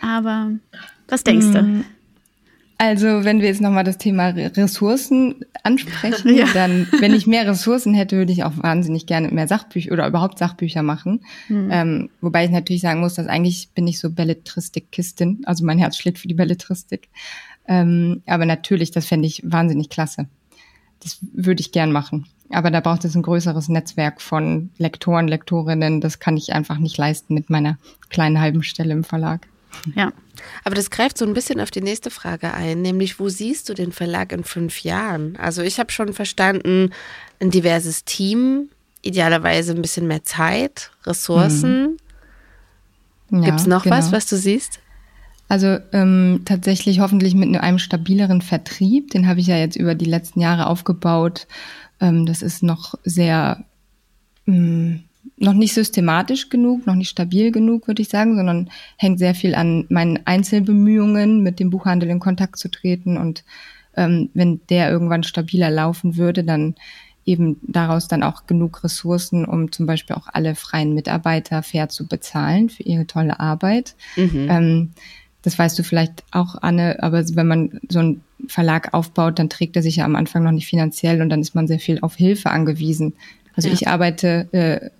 [0.00, 0.52] Aber
[1.08, 1.84] was denkst du?
[2.80, 6.46] Also, wenn wir jetzt nochmal das Thema Ressourcen ansprechen, ja.
[6.54, 10.38] dann, wenn ich mehr Ressourcen hätte, würde ich auch wahnsinnig gerne mehr Sachbücher oder überhaupt
[10.38, 11.20] Sachbücher machen.
[11.48, 11.68] Mhm.
[11.72, 15.96] Ähm, wobei ich natürlich sagen muss, dass eigentlich bin ich so Belletristik-Kistin, also mein Herz
[15.96, 17.08] schlägt für die Belletristik.
[17.66, 20.28] Ähm, aber natürlich, das fände ich wahnsinnig klasse.
[21.00, 22.26] Das würde ich gern machen.
[22.50, 26.00] Aber da braucht es ein größeres Netzwerk von Lektoren, Lektorinnen.
[26.00, 27.76] Das kann ich einfach nicht leisten mit meiner
[28.08, 29.48] kleinen halben Stelle im Verlag.
[29.94, 30.12] Ja.
[30.64, 33.74] Aber das greift so ein bisschen auf die nächste Frage ein, nämlich wo siehst du
[33.74, 35.36] den Verlag in fünf Jahren?
[35.36, 36.90] Also ich habe schon verstanden,
[37.40, 38.68] ein diverses Team,
[39.02, 41.98] idealerweise ein bisschen mehr Zeit, Ressourcen.
[43.30, 43.42] Mhm.
[43.42, 43.96] Ja, Gibt es noch genau.
[43.96, 44.80] was, was du siehst?
[45.48, 49.10] Also ähm, tatsächlich hoffentlich mit einem stabileren Vertrieb.
[49.10, 51.46] Den habe ich ja jetzt über die letzten Jahre aufgebaut.
[52.00, 53.64] Ähm, das ist noch sehr
[54.46, 55.04] ähm,
[55.40, 59.54] noch nicht systematisch genug, noch nicht stabil genug, würde ich sagen, sondern hängt sehr viel
[59.54, 63.16] an meinen Einzelbemühungen, mit dem Buchhandel in Kontakt zu treten.
[63.16, 63.44] Und
[63.96, 66.74] ähm, wenn der irgendwann stabiler laufen würde, dann
[67.24, 72.06] eben daraus dann auch genug Ressourcen, um zum Beispiel auch alle freien Mitarbeiter fair zu
[72.06, 73.94] bezahlen für ihre tolle Arbeit.
[74.16, 74.46] Mhm.
[74.48, 74.90] Ähm,
[75.42, 79.76] das weißt du vielleicht auch, Anne, aber wenn man so einen Verlag aufbaut, dann trägt
[79.76, 82.16] er sich ja am Anfang noch nicht finanziell und dann ist man sehr viel auf
[82.16, 83.14] Hilfe angewiesen.
[83.54, 83.74] Also ja.
[83.74, 84.90] ich arbeite äh,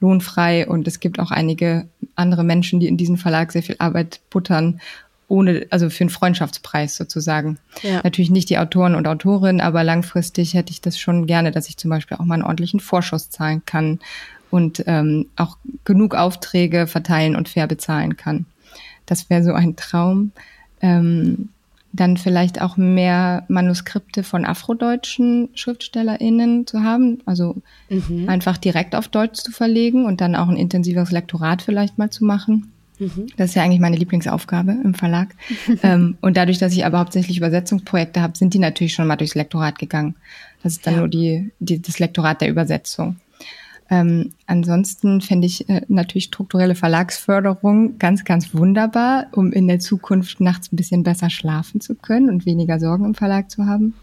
[0.00, 4.20] lohnfrei und es gibt auch einige andere Menschen, die in diesen Verlag sehr viel Arbeit
[4.30, 4.80] buttern,
[5.28, 7.58] ohne, also für einen Freundschaftspreis sozusagen.
[7.82, 8.00] Ja.
[8.04, 11.76] Natürlich nicht die Autoren und Autorinnen, aber langfristig hätte ich das schon gerne, dass ich
[11.76, 13.98] zum Beispiel auch mal einen ordentlichen Vorschuss zahlen kann
[14.50, 18.46] und ähm, auch genug Aufträge verteilen und fair bezahlen kann.
[19.04, 20.32] Das wäre so ein Traum.
[20.80, 21.48] Ähm,
[21.96, 27.56] dann vielleicht auch mehr Manuskripte von afrodeutschen SchriftstellerInnen zu haben, also
[27.88, 28.28] mhm.
[28.28, 32.24] einfach direkt auf Deutsch zu verlegen und dann auch ein intensiveres Lektorat vielleicht mal zu
[32.24, 32.72] machen.
[32.98, 33.26] Mhm.
[33.36, 35.34] Das ist ja eigentlich meine Lieblingsaufgabe im Verlag.
[35.82, 39.34] ähm, und dadurch, dass ich aber hauptsächlich Übersetzungsprojekte habe, sind die natürlich schon mal durchs
[39.34, 40.14] Lektorat gegangen.
[40.62, 41.00] Das ist dann ja.
[41.00, 43.16] nur die, die, das Lektorat der Übersetzung.
[43.88, 50.40] Ähm, ansonsten fände ich äh, natürlich strukturelle Verlagsförderung ganz, ganz wunderbar, um in der Zukunft
[50.40, 53.94] nachts ein bisschen besser schlafen zu können und weniger Sorgen im Verlag zu haben.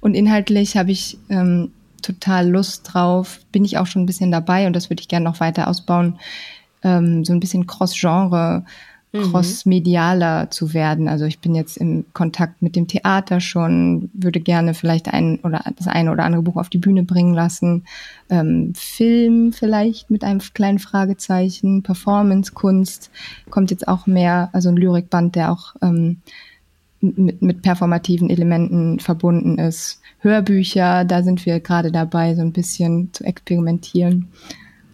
[0.00, 4.66] Und inhaltlich habe ich ähm, total Lust drauf, bin ich auch schon ein bisschen dabei
[4.66, 6.18] und das würde ich gerne noch weiter ausbauen,
[6.82, 8.64] ähm, so ein bisschen Cross-Genre.
[9.12, 11.08] Crossmedialer zu werden.
[11.08, 15.64] Also ich bin jetzt im Kontakt mit dem Theater schon, würde gerne vielleicht ein oder
[15.76, 17.84] das eine oder andere Buch auf die Bühne bringen lassen.
[18.28, 23.10] Ähm, Film vielleicht mit einem kleinen Fragezeichen, Performance, Kunst
[23.50, 26.18] kommt jetzt auch mehr, also ein Lyrikband, der auch ähm,
[27.00, 30.00] mit, mit performativen Elementen verbunden ist.
[30.18, 34.28] Hörbücher, da sind wir gerade dabei, so ein bisschen zu experimentieren.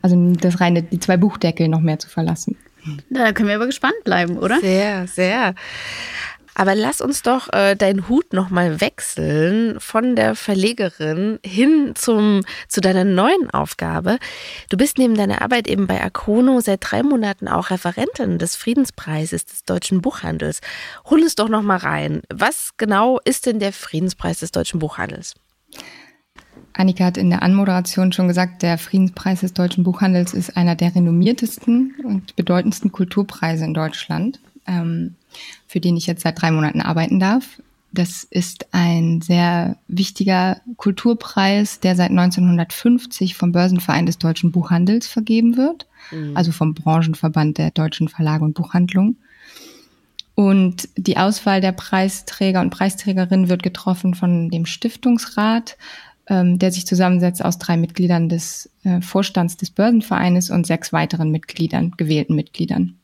[0.03, 2.57] Also das reine, die zwei Buchdeckel noch mehr zu verlassen.
[3.11, 4.61] Da können wir aber gespannt bleiben, oder?
[4.61, 5.55] Sehr, sehr.
[6.55, 12.81] Aber lass uns doch äh, deinen Hut nochmal wechseln von der Verlegerin hin zum, zu
[12.81, 14.19] deiner neuen Aufgabe.
[14.71, 19.47] Du bist neben deiner Arbeit eben bei Akono seit drei Monaten auch Referentin des Friedenspreises
[19.47, 20.61] des deutschen Buchhandels.
[21.07, 22.23] Hol uns doch nochmal rein.
[22.33, 25.35] Was genau ist denn der Friedenspreis des deutschen Buchhandels?
[26.75, 30.95] Annika hat in der Anmoderation schon gesagt, der Friedenspreis des deutschen Buchhandels ist einer der
[30.95, 35.15] renommiertesten und bedeutendsten Kulturpreise in Deutschland, ähm,
[35.67, 37.61] für den ich jetzt seit drei Monaten arbeiten darf.
[37.93, 45.57] Das ist ein sehr wichtiger Kulturpreis, der seit 1950 vom Börsenverein des deutschen Buchhandels vergeben
[45.57, 46.37] wird, mhm.
[46.37, 49.15] also vom Branchenverband der deutschen Verlage und Buchhandlung.
[50.35, 55.77] Und die Auswahl der Preisträger und Preisträgerin wird getroffen von dem Stiftungsrat
[56.29, 61.31] ähm, der sich zusammensetzt aus drei Mitgliedern des äh, Vorstands des Börsenvereines und sechs weiteren
[61.31, 62.97] Mitgliedern, gewählten Mitgliedern.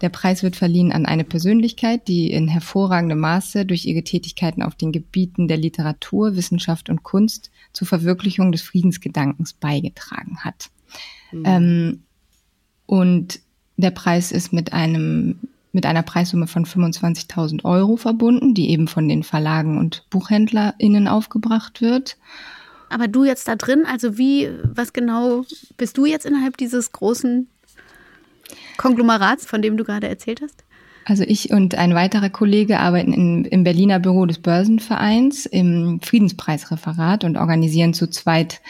[0.00, 4.74] Der Preis wird verliehen an eine Persönlichkeit, die in hervorragendem Maße durch ihre Tätigkeiten auf
[4.74, 10.70] den Gebieten der Literatur, Wissenschaft und Kunst zur Verwirklichung des Friedensgedankens beigetragen hat.
[11.30, 11.42] Mhm.
[11.46, 12.02] Ähm,
[12.86, 13.40] und
[13.76, 15.38] der Preis ist mit einem
[15.72, 21.80] mit einer Preissumme von 25.000 Euro verbunden, die eben von den Verlagen und BuchhändlerInnen aufgebracht
[21.80, 22.16] wird.
[22.90, 25.44] Aber du jetzt da drin, also wie, was genau
[25.78, 27.48] bist du jetzt innerhalb dieses großen
[28.76, 30.62] Konglomerats, von dem du gerade erzählt hast?
[31.04, 37.24] Also ich und ein weiterer Kollege arbeiten in, im Berliner Büro des Börsenvereins im Friedenspreisreferat
[37.24, 38.60] und organisieren zu zweit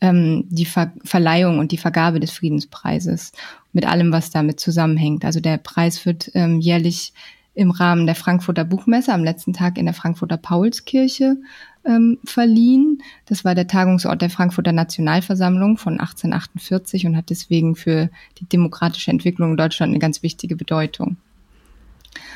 [0.00, 3.32] ähm, die Ver Verleihung und die Vergabe des Friedenspreises
[3.72, 5.24] mit allem, was damit zusammenhängt.
[5.24, 7.12] Also der Preis wird ähm, jährlich
[7.54, 11.38] im Rahmen der Frankfurter Buchmesse am letzten Tag in der Frankfurter Paulskirche
[11.86, 13.02] ähm, verliehen.
[13.24, 19.10] Das war der Tagungsort der Frankfurter Nationalversammlung von 1848 und hat deswegen für die demokratische
[19.10, 21.16] Entwicklung in Deutschland eine ganz wichtige Bedeutung.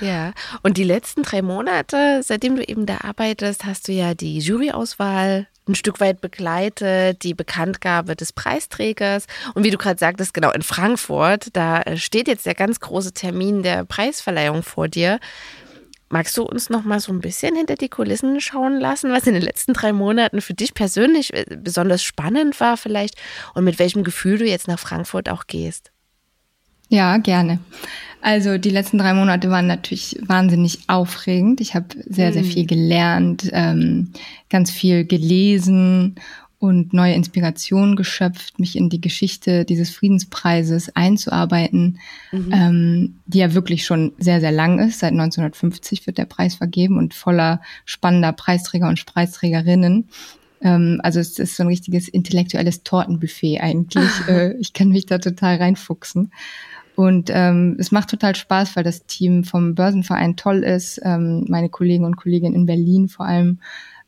[0.00, 0.32] Ja,
[0.62, 5.46] und die letzten drei Monate, seitdem du eben da arbeitest, hast du ja die Juryauswahl
[5.68, 9.26] ein Stück weit begleitet, die Bekanntgabe des Preisträgers.
[9.54, 13.12] Und wie du gerade sagtest, genau in Frankfurt, da äh, steht jetzt der ganz große
[13.12, 15.20] Termin der Preisverleihung vor dir.
[16.08, 19.34] Magst du uns noch mal so ein bisschen hinter die Kulissen schauen lassen, was in
[19.34, 23.14] den letzten drei Monaten für dich persönlich äh, besonders spannend war vielleicht
[23.54, 25.92] und mit welchem Gefühl du jetzt nach Frankfurt auch gehst?
[26.90, 27.60] Ja, gerne.
[28.20, 31.60] Also die letzten drei Monate waren natürlich wahnsinnig aufregend.
[31.60, 32.46] Ich habe sehr, sehr mhm.
[32.46, 34.10] viel gelernt, ähm,
[34.50, 36.16] ganz viel gelesen
[36.58, 41.98] und neue Inspirationen geschöpft, mich in die Geschichte dieses Friedenspreises einzuarbeiten,
[42.32, 42.52] mhm.
[42.52, 44.98] ähm, die ja wirklich schon sehr, sehr lang ist.
[44.98, 50.10] Seit 1950 wird der Preis vergeben und voller spannender Preisträger und Preisträgerinnen.
[50.60, 54.10] Ähm, also es ist so ein richtiges intellektuelles Tortenbuffet eigentlich.
[54.28, 56.30] äh, ich kann mich da total reinfuchsen.
[57.00, 61.70] Und ähm, es macht total Spaß, weil das Team vom Börsenverein toll ist, ähm, meine
[61.70, 63.60] Kollegen und Kolleginnen in Berlin vor allem.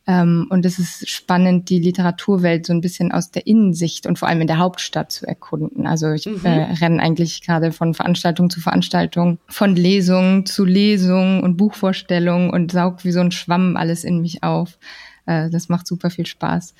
[0.05, 4.27] Ähm, und es ist spannend, die Literaturwelt so ein bisschen aus der Innensicht und vor
[4.27, 5.87] allem in der Hauptstadt zu erkunden.
[5.87, 6.41] Also ich mhm.
[6.43, 12.71] äh, renne eigentlich gerade von Veranstaltung zu Veranstaltung, von Lesung zu Lesung und Buchvorstellung und
[12.71, 14.77] saug wie so ein Schwamm alles in mich auf.
[15.25, 16.75] Äh, das macht super viel Spaß.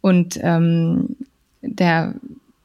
[0.00, 1.14] Und ähm,
[1.60, 2.16] der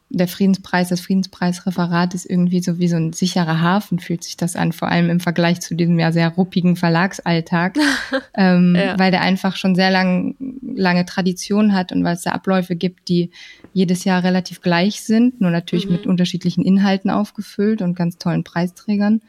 [0.09, 4.55] der Friedenspreis, das Friedenspreisreferat ist irgendwie so wie so ein sicherer Hafen, fühlt sich das
[4.55, 7.77] an, vor allem im Vergleich zu diesem ja sehr ruppigen Verlagsalltag,
[8.33, 8.97] ähm, ja.
[8.97, 13.09] weil der einfach schon sehr lang, lange Tradition hat und weil es da Abläufe gibt,
[13.09, 13.31] die
[13.73, 15.93] jedes Jahr relativ gleich sind, nur natürlich mhm.
[15.93, 19.21] mit unterschiedlichen Inhalten aufgefüllt und ganz tollen Preisträgern.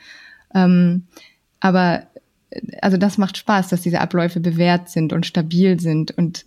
[0.54, 1.04] Ähm,
[1.60, 2.04] aber
[2.80, 6.46] also das macht Spaß, dass diese Abläufe bewährt sind und stabil sind und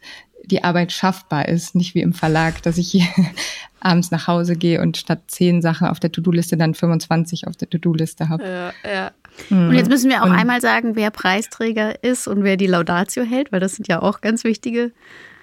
[0.52, 3.08] die Arbeit schaffbar ist, nicht wie im Verlag, dass ich hier
[3.80, 7.70] abends nach Hause gehe und statt zehn Sachen auf der To-Do-Liste dann 25 auf der
[7.70, 8.44] To-Do-Liste habe.
[8.44, 9.12] Ja, ja.
[9.50, 9.70] Mhm.
[9.70, 13.24] Und jetzt müssen wir auch und, einmal sagen, wer Preisträger ist und wer die Laudatio
[13.24, 14.92] hält, weil das sind ja auch ganz wichtige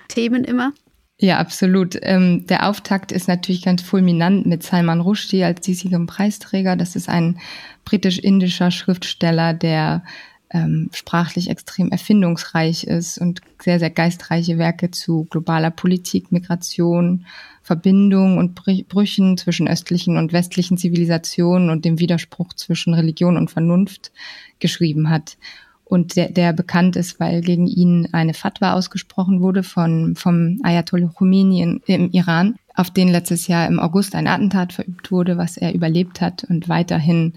[0.08, 0.72] Themen immer.
[1.20, 1.98] Ja, absolut.
[2.02, 6.76] Ähm, der Auftakt ist natürlich ganz fulminant mit Salman Rushdie als diesjährigem Preisträger.
[6.76, 7.40] Das ist ein
[7.84, 10.04] britisch-indischer Schriftsteller, der
[10.50, 17.26] ähm, sprachlich extrem erfindungsreich ist und sehr, sehr geistreiche Werke zu globaler Politik, Migration,
[17.62, 24.10] Verbindung und Brüchen zwischen östlichen und westlichen Zivilisationen und dem Widerspruch zwischen Religion und Vernunft
[24.58, 25.36] geschrieben hat.
[25.84, 31.08] Und der, der bekannt ist, weil gegen ihn eine Fatwa ausgesprochen wurde von, vom Ayatollah
[31.08, 35.56] Khomeini in, im Iran, auf den letztes Jahr im August ein Attentat verübt wurde, was
[35.56, 37.32] er überlebt hat und weiterhin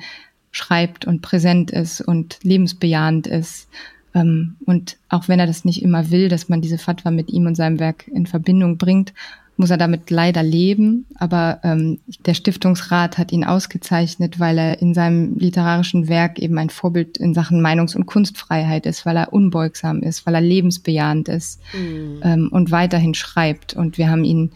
[0.52, 3.70] schreibt und präsent ist und lebensbejahend ist.
[4.14, 7.46] Ähm, und auch wenn er das nicht immer will, dass man diese Fatwa mit ihm
[7.46, 9.14] und seinem Werk in Verbindung bringt,
[9.58, 11.06] muss er damit leider leben.
[11.16, 16.70] Aber ähm, der Stiftungsrat hat ihn ausgezeichnet, weil er in seinem literarischen Werk eben ein
[16.70, 21.62] Vorbild in Sachen Meinungs- und Kunstfreiheit ist, weil er unbeugsam ist, weil er lebensbejahend ist
[21.74, 22.22] mhm.
[22.24, 23.76] ähm, und weiterhin schreibt.
[23.76, 24.52] Und wir haben ihn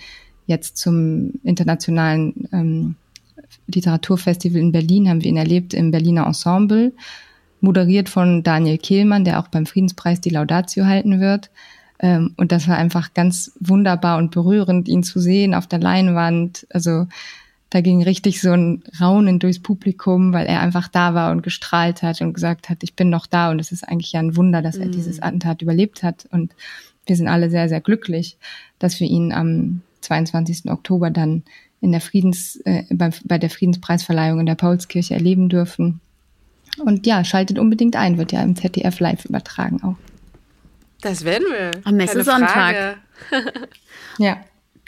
[0.48, 2.96] jetzt zum internationalen ähm,
[3.68, 6.94] Literaturfestival in Berlin, haben wir ihn erlebt im Berliner Ensemble,
[7.62, 11.50] moderiert von Daniel Kehlmann, der auch beim Friedenspreis die Laudatio halten wird.
[12.00, 16.68] Ähm, und das war einfach ganz wunderbar und berührend, ihn zu sehen auf der Leinwand.
[16.70, 17.08] Also
[17.70, 22.04] da ging richtig so ein Raunen durchs Publikum, weil er einfach da war und gestrahlt
[22.04, 23.50] hat und gesagt hat, ich bin noch da.
[23.50, 24.92] Und es ist eigentlich ja ein Wunder, dass er mm.
[24.92, 26.28] dieses Attentat überlebt hat.
[26.32, 26.54] Und
[27.06, 28.38] wir sind alle sehr, sehr glücklich,
[28.80, 30.72] dass wir ihn am 22.
[30.72, 31.44] Oktober dann
[31.82, 36.02] in der Friedens, äh, bei, bei der Friedenspreisverleihung in der Paulskirche erleben dürfen.
[36.80, 39.96] Und ja, schaltet unbedingt ein, wird ja im ZDF live übertragen auch.
[41.02, 41.72] Das werden wir.
[41.84, 42.98] Am Messesonntag.
[44.18, 44.38] ja.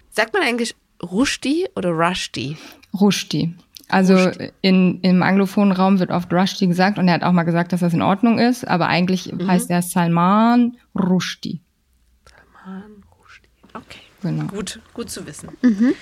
[0.09, 2.57] Sagt man eigentlich Rushdie oder Rushdie?
[2.99, 3.53] Rushdie.
[3.87, 4.31] Also.
[4.61, 7.81] In, im anglophonen Raum wird oft Rushdie gesagt und er hat auch mal gesagt, dass
[7.81, 9.47] das in Ordnung ist, aber eigentlich mhm.
[9.47, 11.61] heißt er Salman Rushdie.
[12.65, 13.49] Salman Rushdie.
[13.73, 14.06] Okay.
[14.21, 14.45] Genau.
[14.45, 15.49] Gut, gut zu wissen.
[15.61, 15.93] Mhm.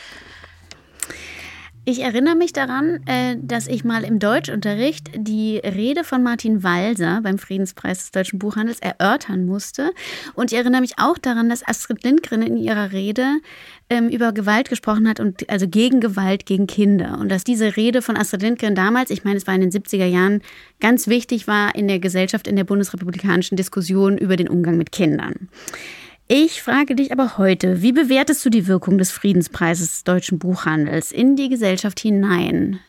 [1.87, 7.19] Ich erinnere mich daran, äh, dass ich mal im Deutschunterricht die Rede von Martin Walser
[7.21, 9.91] beim Friedenspreis des deutschen Buchhandels erörtern musste.
[10.33, 13.37] Und ich erinnere mich auch daran, dass Astrid Lindgren in ihrer Rede
[13.91, 17.19] ähm, über Gewalt gesprochen hat und also gegen Gewalt gegen Kinder.
[17.19, 20.07] Und dass diese Rede von Astrid Lindgren damals, ich meine, es war in den 70er
[20.07, 20.41] Jahren,
[20.79, 25.49] ganz wichtig war in der Gesellschaft, in der bundesrepublikanischen Diskussion über den Umgang mit Kindern.
[26.27, 31.11] Ich frage dich aber heute, wie bewertest du die Wirkung des Friedenspreises des deutschen Buchhandels
[31.11, 32.79] in die Gesellschaft hinein?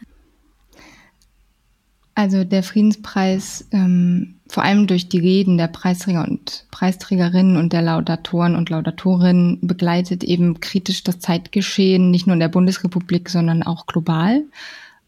[2.15, 7.83] Also der Friedenspreis, ähm, vor allem durch die Reden der Preisträger und Preisträgerinnen und der
[7.83, 13.85] Laudatoren und Laudatorinnen, begleitet eben kritisch das Zeitgeschehen, nicht nur in der Bundesrepublik, sondern auch
[13.85, 14.45] global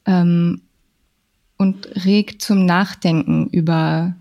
[0.04, 0.60] ähm,
[1.56, 4.14] und regt zum Nachdenken über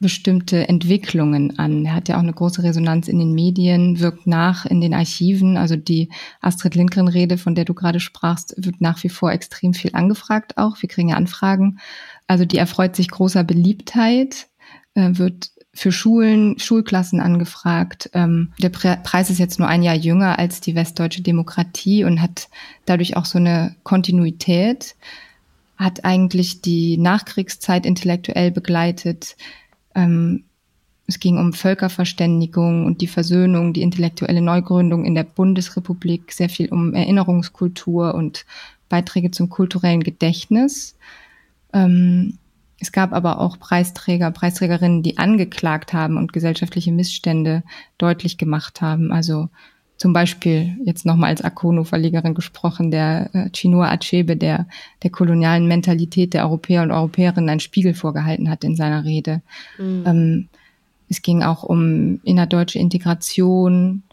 [0.00, 1.84] bestimmte Entwicklungen an.
[1.84, 5.56] Er hat ja auch eine große Resonanz in den Medien, wirkt nach in den Archiven.
[5.56, 6.08] Also die
[6.40, 10.80] Astrid Lindgren-Rede, von der du gerade sprachst, wird nach wie vor extrem viel angefragt auch.
[10.80, 11.78] Wir kriegen ja Anfragen.
[12.26, 14.46] Also die erfreut sich großer Beliebtheit,
[14.94, 18.10] äh, wird für Schulen, Schulklassen angefragt.
[18.12, 22.48] Ähm, der Preis ist jetzt nur ein Jahr jünger als die westdeutsche Demokratie und hat
[22.84, 24.96] dadurch auch so eine Kontinuität,
[25.76, 29.36] hat eigentlich die Nachkriegszeit intellektuell begleitet,
[29.94, 30.44] ähm,
[31.06, 36.68] es ging um Völkerverständigung und die Versöhnung, die intellektuelle Neugründung in der Bundesrepublik, sehr viel
[36.68, 38.44] um Erinnerungskultur und
[38.90, 40.96] Beiträge zum kulturellen Gedächtnis.
[41.72, 42.38] Ähm,
[42.78, 47.62] es gab aber auch Preisträger, Preisträgerinnen, die angeklagt haben und gesellschaftliche Missstände
[47.96, 49.10] deutlich gemacht haben.
[49.10, 49.48] Also
[49.98, 54.66] zum Beispiel jetzt nochmal als Akono-Verlegerin gesprochen, der äh, Chinua Achebe, der
[55.02, 59.42] der kolonialen Mentalität der Europäer und Europäerinnen einen Spiegel vorgehalten hat in seiner Rede.
[59.76, 60.04] Mhm.
[60.06, 60.48] Ähm,
[61.10, 64.04] es ging auch um innerdeutsche Integration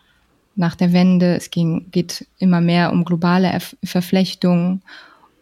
[0.55, 1.35] nach der Wende.
[1.35, 4.81] Es ging, geht immer mehr um globale Erf Verflechtungen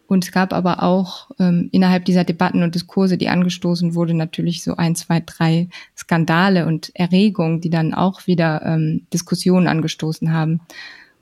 [0.06, 4.62] und es gab aber auch ähm, innerhalb dieser Debatten und Diskurse, die angestoßen wurde, natürlich
[4.62, 10.60] so ein, zwei, drei Skandale und Erregungen, die dann auch wieder ähm, Diskussionen angestoßen haben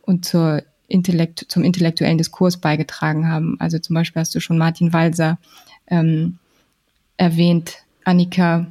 [0.03, 3.57] und zur Intellekt, zum intellektuellen Diskurs beigetragen haben.
[3.61, 5.38] Also zum Beispiel hast du schon Martin Walser
[5.87, 6.38] ähm,
[7.16, 8.66] erwähnt, Annika,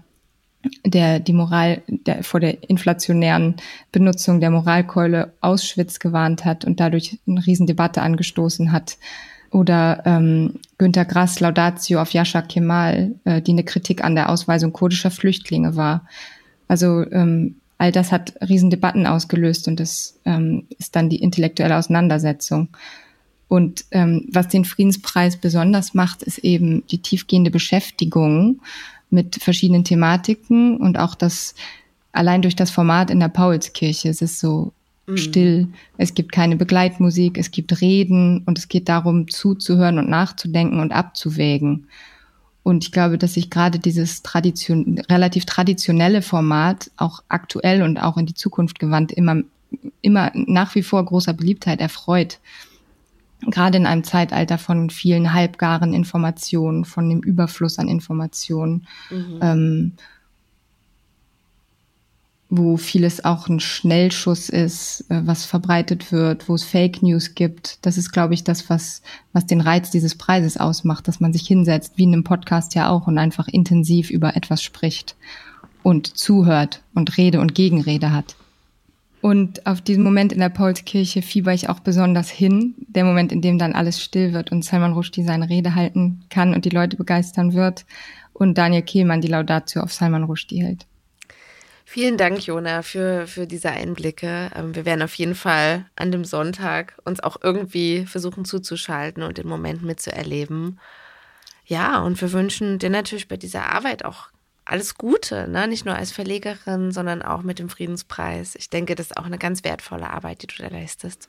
[0.85, 3.55] der die Moral der, vor der inflationären
[3.91, 8.97] Benutzung der Moralkeule Auschwitz gewarnt hat und dadurch eine Riesendebatte angestoßen hat
[9.51, 14.73] oder ähm, Günter Grass Laudatio auf Yasha Kemal, äh, die eine Kritik an der Ausweisung
[14.73, 16.07] kurdischer Flüchtlinge war.
[16.67, 22.69] Also ähm, all das hat Riesendebatten ausgelöst und das ähm, ist dann die intellektuelle Auseinandersetzung.
[23.49, 28.61] Und ähm, was den Friedenspreis besonders macht, ist eben die tiefgehende Beschäftigung
[29.09, 31.55] mit verschiedenen Thematiken und auch das
[32.13, 34.07] allein durch das Format in der Paulskirche.
[34.07, 34.71] Es ist so
[35.07, 35.17] Mhm.
[35.17, 40.79] still, es gibt keine Begleitmusik, es gibt Reden und es geht darum, zuzuhören und nachzudenken
[40.79, 41.87] und abzuwägen.
[42.63, 48.17] Und ich glaube, dass sich gerade dieses Tradition, relativ traditionelle Format auch aktuell und auch
[48.17, 49.37] in die Zukunft gewandt immer,
[50.01, 52.39] immer nach wie vor großer Beliebtheit erfreut.
[53.47, 58.85] Gerade in einem Zeitalter von vielen halbgaren Informationen, von dem Überfluss an Informationen.
[59.09, 59.39] Mhm.
[59.41, 59.91] Ähm,
[62.53, 67.79] wo vieles auch ein Schnellschuss ist, äh, was verbreitet wird, wo es Fake News gibt.
[67.85, 71.47] Das ist, glaube ich, das, was, was den Reiz dieses Preises ausmacht, dass man sich
[71.47, 75.15] hinsetzt, wie in einem Podcast ja auch, und einfach intensiv über etwas spricht
[75.81, 78.35] und zuhört und Rede und Gegenrede hat.
[79.21, 82.75] Und auf diesen Moment in der Paulskirche fieber ich auch besonders hin.
[82.87, 86.53] Der Moment, in dem dann alles still wird und Salman Rushdie seine Rede halten kann
[86.53, 87.85] und die Leute begeistern wird
[88.33, 90.85] und Daniel Kehlmann die Laudatio auf Salman Rushdie hält.
[91.91, 94.49] Vielen Dank, Jona, für, für diese Einblicke.
[94.55, 99.37] Ähm, wir werden auf jeden Fall an dem Sonntag uns auch irgendwie versuchen zuzuschalten und
[99.37, 100.79] den Moment mitzuerleben.
[101.65, 104.29] Ja, und wir wünschen dir natürlich bei dieser Arbeit auch
[104.63, 105.67] alles Gute, ne?
[105.67, 108.55] nicht nur als Verlegerin, sondern auch mit dem Friedenspreis.
[108.55, 111.27] Ich denke, das ist auch eine ganz wertvolle Arbeit, die du da leistest.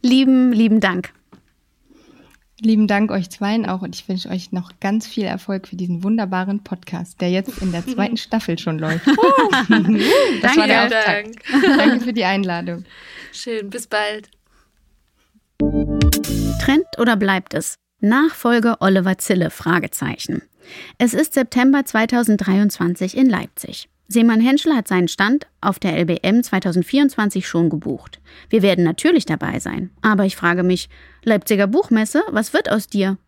[0.00, 1.12] Lieben, lieben Dank.
[2.60, 6.02] Lieben Dank euch zweien auch und ich wünsche euch noch ganz viel Erfolg für diesen
[6.02, 9.06] wunderbaren Podcast, der jetzt in der zweiten Staffel schon läuft.
[9.06, 9.16] das
[9.68, 11.36] Danke, war der Auftakt.
[11.52, 11.76] Dank.
[11.76, 12.84] Danke für die Einladung.
[13.32, 14.30] Schön, bis bald.
[16.62, 17.76] Trend oder bleibt es?
[18.00, 19.50] Nachfolge Oliver Zille?
[19.50, 20.42] Fragezeichen.
[20.96, 23.88] Es ist September 2023 in Leipzig.
[24.08, 28.20] Seemann Henschel hat seinen Stand auf der LBM 2024 schon gebucht.
[28.50, 29.90] Wir werden natürlich dabei sein.
[30.00, 30.88] Aber ich frage mich,
[31.24, 33.18] Leipziger Buchmesse, was wird aus dir?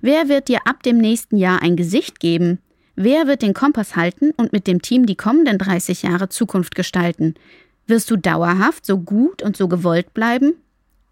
[0.00, 2.58] Wer wird dir ab dem nächsten Jahr ein Gesicht geben?
[2.94, 7.34] Wer wird den Kompass halten und mit dem Team die kommenden 30 Jahre Zukunft gestalten?
[7.86, 10.54] Wirst du dauerhaft so gut und so gewollt bleiben?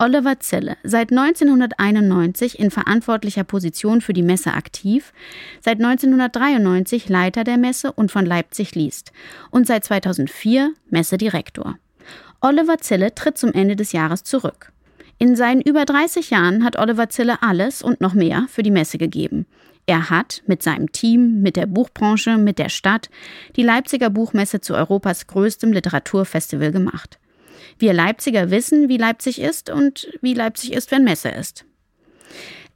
[0.00, 5.12] Oliver Zille, seit 1991 in verantwortlicher Position für die Messe aktiv,
[5.60, 9.10] seit 1993 Leiter der Messe und von Leipzig liest
[9.50, 11.78] und seit 2004 Messedirektor.
[12.40, 14.70] Oliver Zille tritt zum Ende des Jahres zurück.
[15.18, 18.98] In seinen über 30 Jahren hat Oliver Zille alles und noch mehr für die Messe
[18.98, 19.46] gegeben.
[19.86, 23.10] Er hat mit seinem Team, mit der Buchbranche, mit der Stadt
[23.56, 27.18] die Leipziger Buchmesse zu Europas größtem Literaturfestival gemacht.
[27.78, 31.64] Wir Leipziger wissen, wie Leipzig ist und wie Leipzig ist, wenn Messe ist.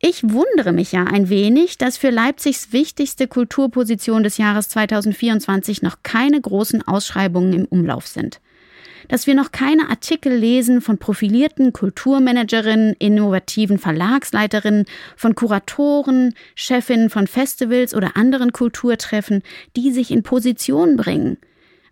[0.05, 5.98] Ich wundere mich ja ein wenig, dass für Leipzigs wichtigste Kulturposition des Jahres 2024 noch
[6.03, 8.40] keine großen Ausschreibungen im Umlauf sind.
[9.07, 14.86] Dass wir noch keine Artikel lesen von profilierten Kulturmanagerinnen, innovativen Verlagsleiterinnen,
[15.16, 19.42] von Kuratoren, Chefinnen von Festivals oder anderen Kulturtreffen,
[19.76, 21.38] die sich in Position bringen.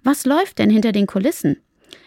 [0.03, 1.59] Was läuft denn hinter den Kulissen?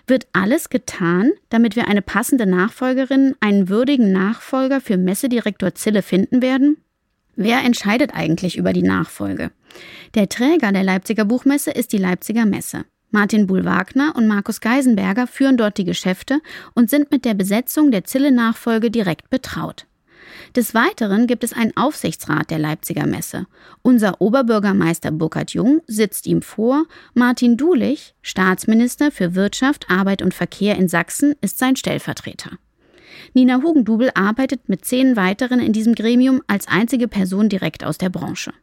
[0.08, 6.41] Wird alles getan, damit wir eine passende Nachfolgerin, einen würdigen Nachfolger für Messedirektor Zille finden
[6.41, 6.78] werden?
[7.36, 9.51] Wer entscheidet eigentlich über die Nachfolge?
[10.14, 12.86] Der Träger der Leipziger Buchmesse ist die Leipziger Messe.
[13.10, 16.41] Martin Buhl-Wagner und Markus Geisenberger führen dort die Geschäfte
[16.74, 19.86] und sind mit der Besetzung der Zille-Nachfolge direkt betraut.
[20.56, 23.47] Des Weiteren gibt es einen Aufsichtsrat der Leipziger Messe.
[23.82, 26.86] Unser Oberbürgermeister Burkhard Jung sitzt ihm vor,
[27.16, 32.51] Martin Dulich, Staatsminister für Wirtschaft, Arbeit und Verkehr in Sachsen, ist sein Stellvertreter.
[33.34, 38.10] Nina Hugendubel arbeitet mit zehn weiteren in diesem Gremium als einzige Person direkt aus der
[38.10, 38.54] Branche.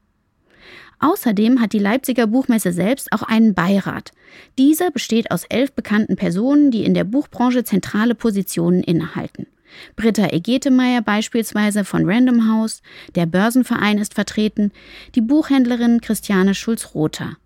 [1.00, 4.12] Außerdem hat die Leipziger Buchmesse selbst auch einen Beirat.
[4.58, 9.46] Dieser besteht aus elf bekannten Personen, die in der Buchbranche zentrale Positionen innehalten.
[9.96, 12.82] Britta Egetemeyer beispielsweise von Random House,
[13.14, 14.72] der Börsenverein ist vertreten,
[15.14, 17.36] die Buchhändlerin Christiane Schulz-Rother.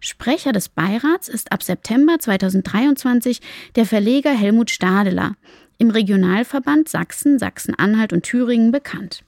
[0.00, 3.40] Sprecher des Beirats ist ab September 2023
[3.76, 5.36] der Verleger Helmut Stadeler,
[5.78, 9.24] im Regionalverband Sachsen, Sachsen-Anhalt und Thüringen bekannt.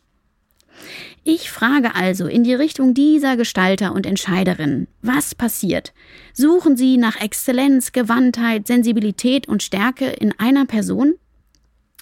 [1.22, 5.94] Ich frage also in die Richtung dieser Gestalter und Entscheiderinnen, was passiert?
[6.32, 11.14] Suchen Sie nach Exzellenz, Gewandtheit, Sensibilität und Stärke in einer Person?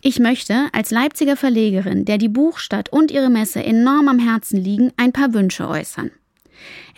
[0.05, 4.91] Ich möchte als Leipziger Verlegerin, der die Buchstadt und ihre Messe enorm am Herzen liegen,
[4.97, 6.11] ein paar Wünsche äußern.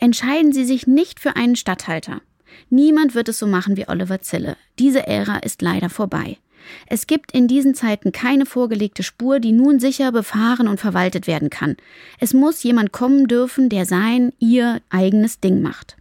[0.00, 2.22] Entscheiden Sie sich nicht für einen Statthalter.
[2.70, 4.56] Niemand wird es so machen wie Oliver Zille.
[4.78, 6.38] Diese Ära ist leider vorbei.
[6.86, 11.50] Es gibt in diesen Zeiten keine vorgelegte Spur, die nun sicher befahren und verwaltet werden
[11.50, 11.76] kann.
[12.20, 15.98] Es muss jemand kommen dürfen, der sein, ihr eigenes Ding macht.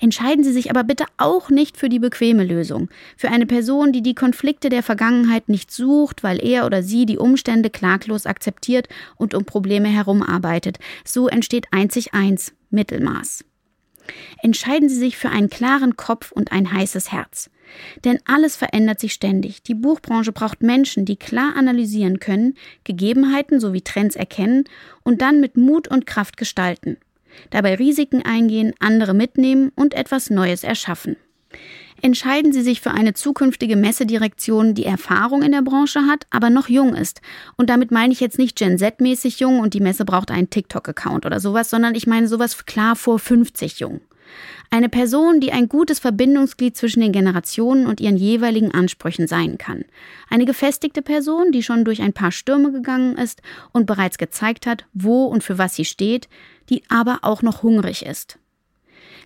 [0.00, 4.02] Entscheiden Sie sich aber bitte auch nicht für die bequeme Lösung, für eine Person, die
[4.02, 9.34] die Konflikte der Vergangenheit nicht sucht, weil er oder sie die Umstände klaglos akzeptiert und
[9.34, 10.78] um Probleme herumarbeitet.
[11.04, 13.44] So entsteht einzig eins, Mittelmaß.
[14.42, 17.50] Entscheiden Sie sich für einen klaren Kopf und ein heißes Herz.
[18.04, 19.62] Denn alles verändert sich ständig.
[19.62, 22.54] Die Buchbranche braucht Menschen, die klar analysieren können,
[22.84, 24.64] Gegebenheiten sowie Trends erkennen
[25.02, 26.98] und dann mit Mut und Kraft gestalten.
[27.50, 31.16] Dabei Risiken eingehen, andere mitnehmen und etwas Neues erschaffen.
[32.02, 36.68] Entscheiden Sie sich für eine zukünftige Messedirektion, die Erfahrung in der Branche hat, aber noch
[36.68, 37.22] jung ist.
[37.56, 41.24] Und damit meine ich jetzt nicht Gen Z-mäßig jung und die Messe braucht einen TikTok-Account
[41.24, 44.02] oder sowas, sondern ich meine sowas klar vor 50 jung.
[44.70, 49.84] Eine Person, die ein gutes Verbindungsglied zwischen den Generationen und ihren jeweiligen Ansprüchen sein kann.
[50.28, 54.84] Eine gefestigte Person, die schon durch ein paar Stürme gegangen ist und bereits gezeigt hat,
[54.92, 56.28] wo und für was sie steht,
[56.70, 58.38] die aber auch noch hungrig ist.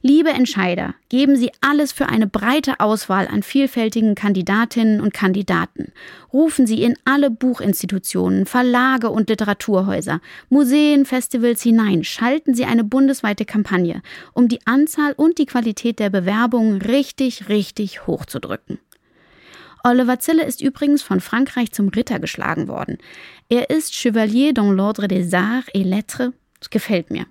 [0.01, 5.92] Liebe Entscheider, geben Sie alles für eine breite Auswahl an vielfältigen Kandidatinnen und Kandidaten.
[6.32, 10.20] Rufen Sie in alle Buchinstitutionen, Verlage und Literaturhäuser,
[10.51, 12.05] Museen, Festivals hinein.
[12.05, 14.03] Schalten Sie eine bundesweite Kampagne,
[14.34, 18.78] um die Anzahl und die Qualität der Bewerbungen richtig, richtig hochzudrücken.
[19.82, 22.99] Oliver Zille ist übrigens von Frankreich zum Ritter geschlagen worden.
[23.49, 26.32] Er ist Chevalier dans l'Ordre des Arts et Lettres.
[26.61, 27.26] Das gefällt mir.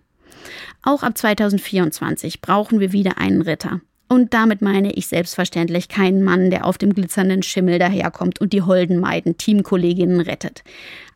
[0.84, 3.82] Auch ab 2024 brauchen wir wieder einen Ritter.
[4.10, 8.62] Und damit meine ich selbstverständlich keinen Mann, der auf dem glitzernden Schimmel daherkommt und die
[8.62, 10.64] holden Maiden, Teamkolleginnen rettet.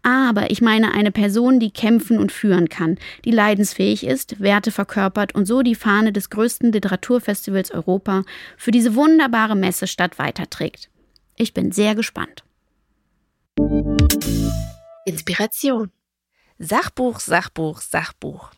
[0.03, 5.33] Aber ich meine eine Person, die kämpfen und führen kann, die leidensfähig ist, Werte verkörpert
[5.35, 8.23] und so die Fahne des größten Literaturfestivals Europa
[8.57, 10.89] für diese wunderbare Messestadt weiterträgt.
[11.37, 12.43] Ich bin sehr gespannt.
[15.05, 15.91] Inspiration.
[16.59, 18.51] Sachbuch, Sachbuch, Sachbuch.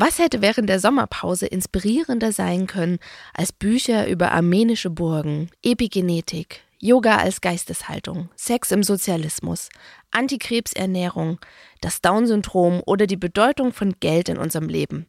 [0.00, 3.00] Was hätte während der Sommerpause inspirierender sein können
[3.34, 9.70] als Bücher über armenische Burgen, Epigenetik, Yoga als Geisteshaltung, Sex im Sozialismus,
[10.12, 11.40] Antikrebsernährung,
[11.80, 15.06] das Down-Syndrom oder die Bedeutung von Geld in unserem Leben?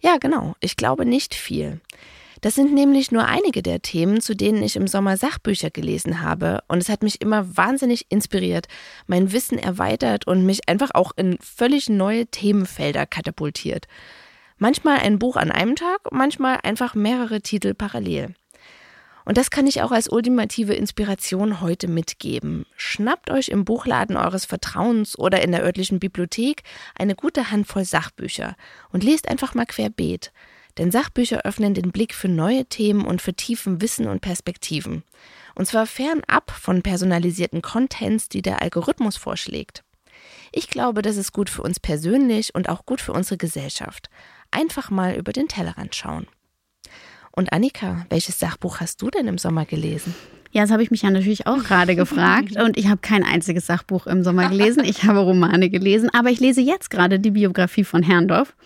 [0.00, 1.80] Ja, genau, ich glaube nicht viel.
[2.40, 6.62] Das sind nämlich nur einige der Themen, zu denen ich im Sommer Sachbücher gelesen habe.
[6.68, 8.66] Und es hat mich immer wahnsinnig inspiriert,
[9.06, 13.86] mein Wissen erweitert und mich einfach auch in völlig neue Themenfelder katapultiert.
[14.56, 18.34] Manchmal ein Buch an einem Tag, manchmal einfach mehrere Titel parallel.
[19.26, 22.64] Und das kann ich auch als ultimative Inspiration heute mitgeben.
[22.76, 26.62] Schnappt euch im Buchladen eures Vertrauens oder in der örtlichen Bibliothek
[26.98, 28.56] eine gute Handvoll Sachbücher
[28.90, 30.32] und lest einfach mal querbeet.
[30.80, 35.02] Denn Sachbücher öffnen den Blick für neue Themen und vertiefen Wissen und Perspektiven.
[35.54, 39.84] Und zwar fernab von personalisierten Contents, die der Algorithmus vorschlägt.
[40.52, 44.08] Ich glaube, das ist gut für uns persönlich und auch gut für unsere Gesellschaft.
[44.50, 46.26] Einfach mal über den Tellerrand schauen.
[47.30, 50.14] Und Annika, welches Sachbuch hast du denn im Sommer gelesen?
[50.52, 52.56] Ja, das habe ich mich ja natürlich auch gerade gefragt.
[52.60, 54.82] Und ich habe kein einziges Sachbuch im Sommer gelesen.
[54.84, 56.10] Ich habe Romane gelesen.
[56.12, 58.56] Aber ich lese jetzt gerade die Biografie von Herrndorf.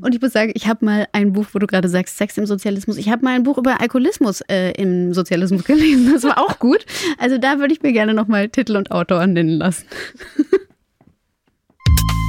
[0.00, 2.46] Und ich muss sagen, ich habe mal ein Buch, wo du gerade sagst, Sex im
[2.46, 2.96] Sozialismus.
[2.96, 6.12] Ich habe mal ein Buch über Alkoholismus äh, im Sozialismus gelesen.
[6.12, 6.86] Das war auch gut.
[7.18, 9.86] Also da würde ich mir gerne nochmal Titel und Autor nennen lassen.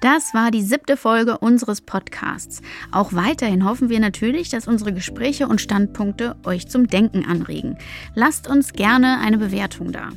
[0.00, 2.62] Das war die siebte Folge unseres Podcasts.
[2.90, 7.76] Auch weiterhin hoffen wir natürlich, dass unsere Gespräche und Standpunkte euch zum Denken anregen.
[8.14, 10.08] Lasst uns gerne eine Bewertung da.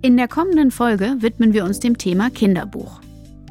[0.00, 3.00] In der kommenden Folge widmen wir uns dem Thema Kinderbuch.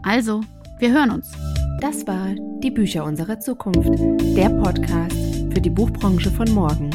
[0.02, 0.42] Also,
[0.80, 1.32] wir hören uns.
[1.80, 4.00] Das war Die Bücher unserer Zukunft,
[4.36, 5.16] der Podcast
[5.54, 6.90] für die Buchbranche von morgen.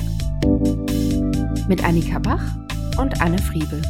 [1.68, 2.42] Mit Annika Bach
[2.98, 3.80] und Anne Friebel.